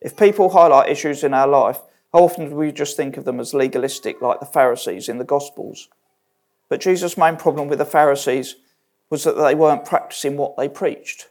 If 0.01 0.17
people 0.17 0.51
highlight 0.51 0.91
issues 0.91 1.23
in 1.23 1.35
our 1.35 1.49
life, 1.49 1.81
how 2.13 2.21
often 2.21 2.51
do 2.51 2.57
we 2.57 2.73
just 2.73 2.97
think 2.97 3.17
of 3.17 3.25
them 3.25 3.41
as 3.41 3.55
legalistic, 3.55 4.23
like 4.23 4.41
the 4.41 4.47
Pharisees 4.47 5.09
in 5.09 5.19
the 5.19 5.25
Gospels? 5.25 5.89
But 6.69 6.81
Jesus' 6.81 7.19
main 7.19 7.37
problem 7.37 7.69
with 7.69 7.79
the 7.79 7.85
Pharisees 7.85 8.57
was 9.11 9.25
that 9.25 9.37
they 9.37 9.55
weren't 9.55 9.85
practicing 9.85 10.37
what 10.37 10.57
they 10.57 10.69
preached 10.69 11.29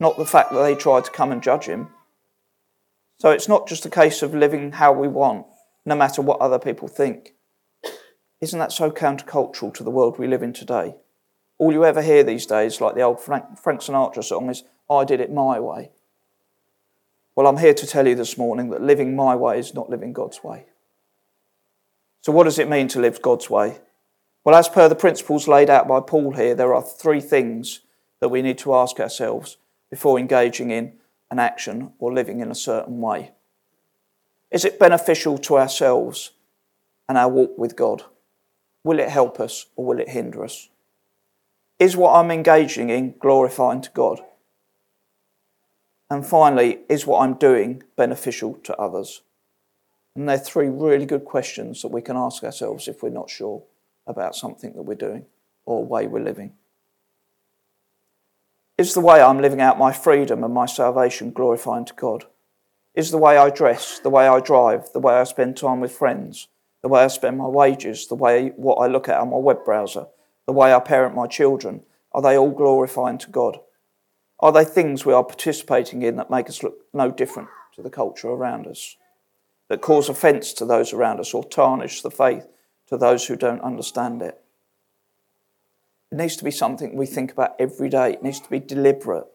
not 0.00 0.16
the 0.16 0.26
fact 0.26 0.52
that 0.52 0.62
they 0.62 0.74
tried 0.74 1.04
to 1.04 1.10
come 1.10 1.32
and 1.32 1.42
judge 1.42 1.66
him. 1.66 1.88
So 3.18 3.30
it's 3.30 3.48
not 3.48 3.66
just 3.66 3.86
a 3.86 3.90
case 3.90 4.22
of 4.22 4.34
living 4.34 4.72
how 4.72 4.92
we 4.92 5.08
want, 5.08 5.46
no 5.84 5.96
matter 5.96 6.22
what 6.22 6.40
other 6.40 6.58
people 6.58 6.86
think. 6.86 7.34
Isn't 8.40 8.60
that 8.60 8.72
so 8.72 8.90
countercultural 8.90 9.74
to 9.74 9.82
the 9.82 9.90
world 9.90 10.18
we 10.18 10.28
live 10.28 10.42
in 10.42 10.52
today? 10.52 10.94
All 11.58 11.72
you 11.72 11.84
ever 11.84 12.02
hear 12.02 12.22
these 12.22 12.46
days, 12.46 12.80
like 12.80 12.94
the 12.94 13.02
old 13.02 13.20
Frank, 13.20 13.58
Frank 13.58 13.80
Sinatra 13.80 14.22
song, 14.22 14.48
is, 14.48 14.62
I 14.88 15.04
did 15.04 15.20
it 15.20 15.32
my 15.32 15.58
way. 15.58 15.90
Well, 17.34 17.48
I'm 17.48 17.58
here 17.58 17.74
to 17.74 17.86
tell 17.86 18.06
you 18.06 18.14
this 18.14 18.38
morning 18.38 18.70
that 18.70 18.82
living 18.82 19.16
my 19.16 19.34
way 19.34 19.58
is 19.58 19.74
not 19.74 19.90
living 19.90 20.12
God's 20.12 20.44
way. 20.44 20.66
So, 22.20 22.30
what 22.30 22.44
does 22.44 22.58
it 22.58 22.68
mean 22.68 22.86
to 22.88 23.00
live 23.00 23.20
God's 23.22 23.50
way? 23.50 23.78
Well, 24.44 24.54
as 24.54 24.68
per 24.68 24.88
the 24.88 24.94
principles 24.94 25.48
laid 25.48 25.68
out 25.68 25.88
by 25.88 26.00
Paul 26.00 26.32
here, 26.32 26.54
there 26.54 26.74
are 26.74 26.82
three 26.82 27.20
things 27.20 27.80
that 28.20 28.28
we 28.28 28.42
need 28.42 28.58
to 28.58 28.74
ask 28.74 29.00
ourselves 29.00 29.56
before 29.90 30.18
engaging 30.18 30.70
in 30.70 30.94
an 31.30 31.38
action 31.38 31.92
or 31.98 32.12
living 32.12 32.40
in 32.40 32.50
a 32.50 32.54
certain 32.54 33.00
way? 33.00 33.32
Is 34.50 34.64
it 34.64 34.78
beneficial 34.78 35.38
to 35.38 35.58
ourselves 35.58 36.32
and 37.08 37.18
our 37.18 37.28
walk 37.28 37.58
with 37.58 37.76
God? 37.76 38.04
Will 38.84 38.98
it 38.98 39.08
help 39.08 39.40
us 39.40 39.66
or 39.76 39.84
will 39.84 40.00
it 40.00 40.10
hinder 40.10 40.44
us? 40.44 40.68
Is 41.78 41.96
what 41.96 42.14
I'm 42.14 42.30
engaging 42.30 42.90
in 42.90 43.14
glorifying 43.18 43.82
to 43.82 43.90
God? 43.90 44.20
And 46.10 46.26
finally, 46.26 46.80
is 46.88 47.06
what 47.06 47.20
I'm 47.20 47.34
doing 47.34 47.82
beneficial 47.96 48.54
to 48.64 48.76
others? 48.76 49.22
And 50.16 50.28
they're 50.28 50.38
three 50.38 50.68
really 50.68 51.06
good 51.06 51.24
questions 51.24 51.82
that 51.82 51.92
we 51.92 52.02
can 52.02 52.16
ask 52.16 52.42
ourselves 52.42 52.88
if 52.88 53.02
we're 53.02 53.10
not 53.10 53.30
sure 53.30 53.62
about 54.06 54.34
something 54.34 54.72
that 54.72 54.82
we're 54.82 54.94
doing 54.94 55.26
or 55.66 55.84
way 55.84 56.06
we're 56.06 56.24
living. 56.24 56.54
Is 58.78 58.94
the 58.94 59.00
way 59.00 59.20
I'm 59.20 59.42
living 59.42 59.60
out 59.60 59.76
my 59.76 59.90
freedom 59.90 60.44
and 60.44 60.54
my 60.54 60.66
salvation 60.66 61.32
glorifying 61.32 61.84
to 61.86 61.94
God? 61.94 62.26
Is 62.94 63.10
the 63.10 63.18
way 63.18 63.36
I 63.36 63.50
dress, 63.50 63.98
the 63.98 64.08
way 64.08 64.28
I 64.28 64.38
drive, 64.38 64.92
the 64.92 65.00
way 65.00 65.14
I 65.14 65.24
spend 65.24 65.56
time 65.56 65.80
with 65.80 65.90
friends, 65.90 66.46
the 66.82 66.88
way 66.88 67.02
I 67.02 67.08
spend 67.08 67.38
my 67.38 67.48
wages, 67.48 68.06
the 68.06 68.14
way 68.14 68.52
what 68.54 68.76
I 68.76 68.86
look 68.86 69.08
at 69.08 69.18
on 69.18 69.30
my 69.30 69.36
web 69.36 69.64
browser, 69.64 70.06
the 70.46 70.52
way 70.52 70.72
I 70.72 70.78
parent 70.78 71.16
my 71.16 71.26
children, 71.26 71.82
are 72.12 72.22
they 72.22 72.38
all 72.38 72.52
glorifying 72.52 73.18
to 73.18 73.30
God? 73.30 73.58
Are 74.38 74.52
they 74.52 74.64
things 74.64 75.04
we 75.04 75.12
are 75.12 75.24
participating 75.24 76.02
in 76.02 76.14
that 76.14 76.30
make 76.30 76.48
us 76.48 76.62
look 76.62 76.78
no 76.94 77.10
different 77.10 77.48
to 77.74 77.82
the 77.82 77.90
culture 77.90 78.28
around 78.28 78.68
us, 78.68 78.96
that 79.66 79.80
cause 79.80 80.08
offence 80.08 80.52
to 80.52 80.64
those 80.64 80.92
around 80.92 81.18
us 81.18 81.34
or 81.34 81.42
tarnish 81.42 82.00
the 82.00 82.12
faith 82.12 82.46
to 82.86 82.96
those 82.96 83.26
who 83.26 83.34
don't 83.34 83.60
understand 83.60 84.22
it? 84.22 84.40
It 86.10 86.16
needs 86.16 86.36
to 86.36 86.44
be 86.44 86.50
something 86.50 86.96
we 86.96 87.06
think 87.06 87.32
about 87.32 87.54
every 87.58 87.88
day. 87.88 88.12
It 88.12 88.22
needs 88.22 88.40
to 88.40 88.50
be 88.50 88.60
deliberate. 88.60 89.26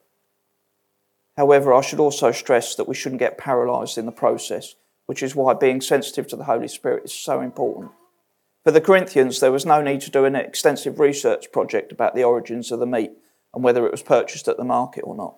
However, 1.38 1.74
I 1.74 1.82
should 1.82 2.00
also 2.00 2.32
stress 2.32 2.76
that 2.76 2.88
we 2.88 2.96
shouldn't 2.96 3.20
get 3.20 3.38
paralysed 3.38 3.98
in 3.98 4.06
the 4.06 4.12
process, 4.12 4.76
which 5.06 5.24
is 5.24 5.36
why 5.36 5.54
being 5.54 5.82
sensitive 5.82 6.28
to 6.28 6.36
the 6.36 6.46
Holy 6.46 6.68
Spirit 6.68 7.06
is 7.06 7.14
so 7.14 7.42
important. 7.42 7.92
For 8.64 8.72
the 8.72 8.82
Corinthians, 8.82 9.40
there 9.40 9.52
was 9.52 9.66
no 9.66 9.82
need 9.82 10.02
to 10.02 10.12
do 10.12 10.26
an 10.26 10.36
extensive 10.36 11.00
research 11.00 11.52
project 11.52 11.92
about 11.92 12.16
the 12.16 12.24
origins 12.24 12.72
of 12.72 12.80
the 12.80 12.86
meat 12.86 13.12
and 13.54 13.64
whether 13.64 13.86
it 13.86 13.92
was 13.92 14.02
purchased 14.02 14.48
at 14.48 14.58
the 14.58 14.64
market 14.64 15.02
or 15.02 15.16
not. 15.16 15.36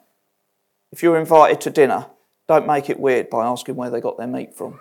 If 0.91 1.02
you're 1.02 1.19
invited 1.19 1.60
to 1.62 1.69
dinner, 1.69 2.08
don't 2.48 2.67
make 2.67 2.89
it 2.89 3.00
weird 3.00 3.30
by 3.30 3.45
asking 3.45 3.76
where 3.76 3.89
they 3.89 4.00
got 4.00 4.17
their 4.17 4.28
meat 4.28 4.56
from. 4.56 4.80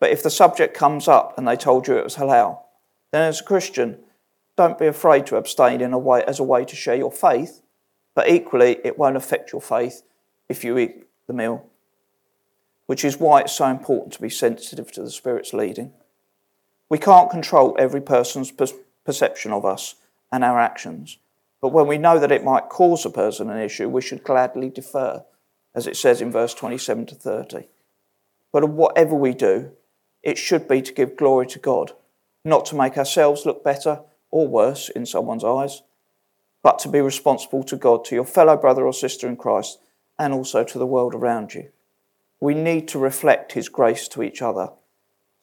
But 0.00 0.10
if 0.10 0.22
the 0.22 0.30
subject 0.30 0.76
comes 0.76 1.06
up 1.06 1.38
and 1.38 1.46
they 1.46 1.56
told 1.56 1.86
you 1.86 1.96
it 1.96 2.04
was 2.04 2.16
halal, 2.16 2.60
then 3.12 3.22
as 3.22 3.40
a 3.40 3.44
Christian, 3.44 4.00
don't 4.56 4.78
be 4.78 4.86
afraid 4.86 5.26
to 5.26 5.36
abstain 5.36 5.80
in 5.80 5.92
a 5.92 5.98
way, 5.98 6.22
as 6.26 6.38
a 6.38 6.44
way 6.44 6.64
to 6.64 6.76
share 6.76 6.94
your 6.94 7.12
faith, 7.12 7.62
but 8.14 8.28
equally, 8.28 8.78
it 8.84 8.98
won't 8.98 9.16
affect 9.16 9.52
your 9.52 9.60
faith 9.60 10.02
if 10.48 10.64
you 10.64 10.78
eat 10.78 11.06
the 11.26 11.32
meal, 11.32 11.66
which 12.86 13.04
is 13.04 13.18
why 13.18 13.40
it's 13.40 13.52
so 13.52 13.66
important 13.66 14.12
to 14.12 14.22
be 14.22 14.30
sensitive 14.30 14.92
to 14.92 15.02
the 15.02 15.10
Spirit's 15.10 15.52
leading. 15.52 15.92
We 16.88 16.98
can't 16.98 17.30
control 17.30 17.76
every 17.78 18.00
person's 18.00 18.52
perception 19.04 19.52
of 19.52 19.64
us 19.64 19.96
and 20.30 20.44
our 20.44 20.60
actions, 20.60 21.18
but 21.60 21.72
when 21.72 21.86
we 21.86 21.98
know 21.98 22.18
that 22.18 22.30
it 22.30 22.44
might 22.44 22.68
cause 22.68 23.04
a 23.04 23.10
person 23.10 23.50
an 23.50 23.58
issue, 23.58 23.88
we 23.88 24.02
should 24.02 24.22
gladly 24.22 24.68
defer, 24.68 25.24
as 25.74 25.86
it 25.86 25.96
says 25.96 26.20
in 26.20 26.30
verse 26.30 26.54
27 26.54 27.06
to 27.06 27.14
30. 27.14 27.68
But 28.52 28.68
whatever 28.68 29.16
we 29.16 29.34
do, 29.34 29.72
it 30.22 30.38
should 30.38 30.68
be 30.68 30.82
to 30.82 30.92
give 30.92 31.16
glory 31.16 31.46
to 31.48 31.58
God, 31.58 31.92
not 32.44 32.66
to 32.66 32.76
make 32.76 32.96
ourselves 32.96 33.44
look 33.44 33.64
better 33.64 34.00
or 34.34 34.48
worse 34.48 34.88
in 34.88 35.06
someone's 35.06 35.44
eyes, 35.44 35.82
but 36.60 36.80
to 36.80 36.88
be 36.88 37.00
responsible 37.00 37.62
to 37.62 37.76
God, 37.76 38.04
to 38.04 38.16
your 38.16 38.24
fellow 38.24 38.56
brother 38.56 38.84
or 38.84 38.92
sister 38.92 39.28
in 39.28 39.36
Christ, 39.36 39.78
and 40.18 40.34
also 40.34 40.64
to 40.64 40.76
the 40.76 40.88
world 40.88 41.14
around 41.14 41.54
you. 41.54 41.70
We 42.40 42.52
need 42.52 42.88
to 42.88 42.98
reflect 42.98 43.52
His 43.52 43.68
grace 43.68 44.08
to 44.08 44.24
each 44.24 44.42
other 44.42 44.70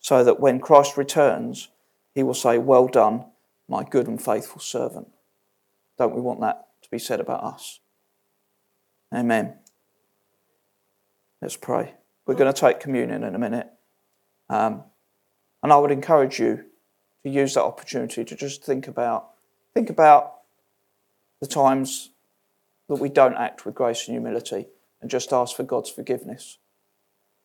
so 0.01 0.25
that 0.25 0.41
when 0.41 0.59
Christ 0.59 0.97
returns, 0.97 1.69
He 2.13 2.21
will 2.21 2.33
say, 2.33 2.57
Well 2.57 2.87
done, 2.87 3.27
my 3.69 3.85
good 3.85 4.07
and 4.07 4.21
faithful 4.21 4.59
servant. 4.59 5.07
Don't 5.97 6.13
we 6.13 6.19
want 6.19 6.41
that 6.41 6.67
to 6.81 6.89
be 6.89 6.99
said 6.99 7.21
about 7.21 7.45
us? 7.45 7.79
Amen. 9.15 9.53
Let's 11.41 11.55
pray. 11.55 11.93
We're 12.25 12.35
going 12.35 12.53
to 12.53 12.59
take 12.59 12.81
communion 12.81 13.23
in 13.23 13.35
a 13.35 13.39
minute. 13.39 13.69
Um, 14.49 14.83
and 15.63 15.71
I 15.71 15.77
would 15.77 15.91
encourage 15.91 16.41
you 16.41 16.65
to 17.23 17.29
use 17.29 17.53
that 17.53 17.63
opportunity 17.63 18.23
to 18.23 18.35
just 18.35 18.63
think 18.63 18.87
about 18.87 19.29
think 19.73 19.89
about 19.89 20.33
the 21.39 21.47
times 21.47 22.09
that 22.89 22.95
we 22.95 23.09
don't 23.09 23.35
act 23.35 23.65
with 23.65 23.73
grace 23.73 24.07
and 24.07 24.15
humility 24.15 24.67
and 25.01 25.09
just 25.09 25.31
ask 25.31 25.55
for 25.55 25.63
God's 25.63 25.89
forgiveness 25.89 26.57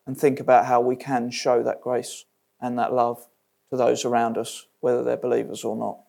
and 0.05 0.17
think 0.17 0.39
about 0.39 0.65
how 0.65 0.81
we 0.81 0.95
can 0.95 1.31
show 1.31 1.63
that 1.63 1.81
grace 1.81 2.25
and 2.61 2.77
that 2.77 2.93
love 2.93 3.27
to 3.69 3.77
those 3.77 4.05
around 4.05 4.37
us, 4.37 4.65
whether 4.79 5.03
they're 5.03 5.17
believers 5.17 5.63
or 5.63 5.75
not. 5.75 5.99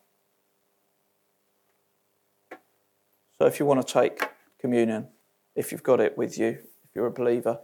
So, 3.38 3.46
if 3.46 3.60
you 3.60 3.66
want 3.66 3.86
to 3.86 3.92
take 3.92 4.22
communion, 4.60 5.08
if 5.54 5.72
you've 5.72 5.82
got 5.82 6.00
it 6.00 6.18
with 6.18 6.38
you, 6.38 6.48
if 6.48 6.94
you're 6.94 7.06
a 7.06 7.10
believer, 7.10 7.60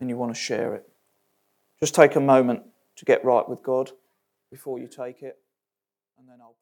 and 0.00 0.08
you 0.08 0.16
want 0.16 0.34
to 0.34 0.40
share 0.40 0.74
it, 0.74 0.88
just 1.80 1.94
take 1.94 2.16
a 2.16 2.20
moment 2.20 2.62
to 2.96 3.04
get 3.04 3.24
right 3.24 3.48
with 3.48 3.62
God 3.62 3.90
before 4.52 4.78
you 4.78 4.86
take 4.86 5.22
it, 5.22 5.38
and 6.18 6.28
then 6.28 6.36
I'll. 6.40 6.56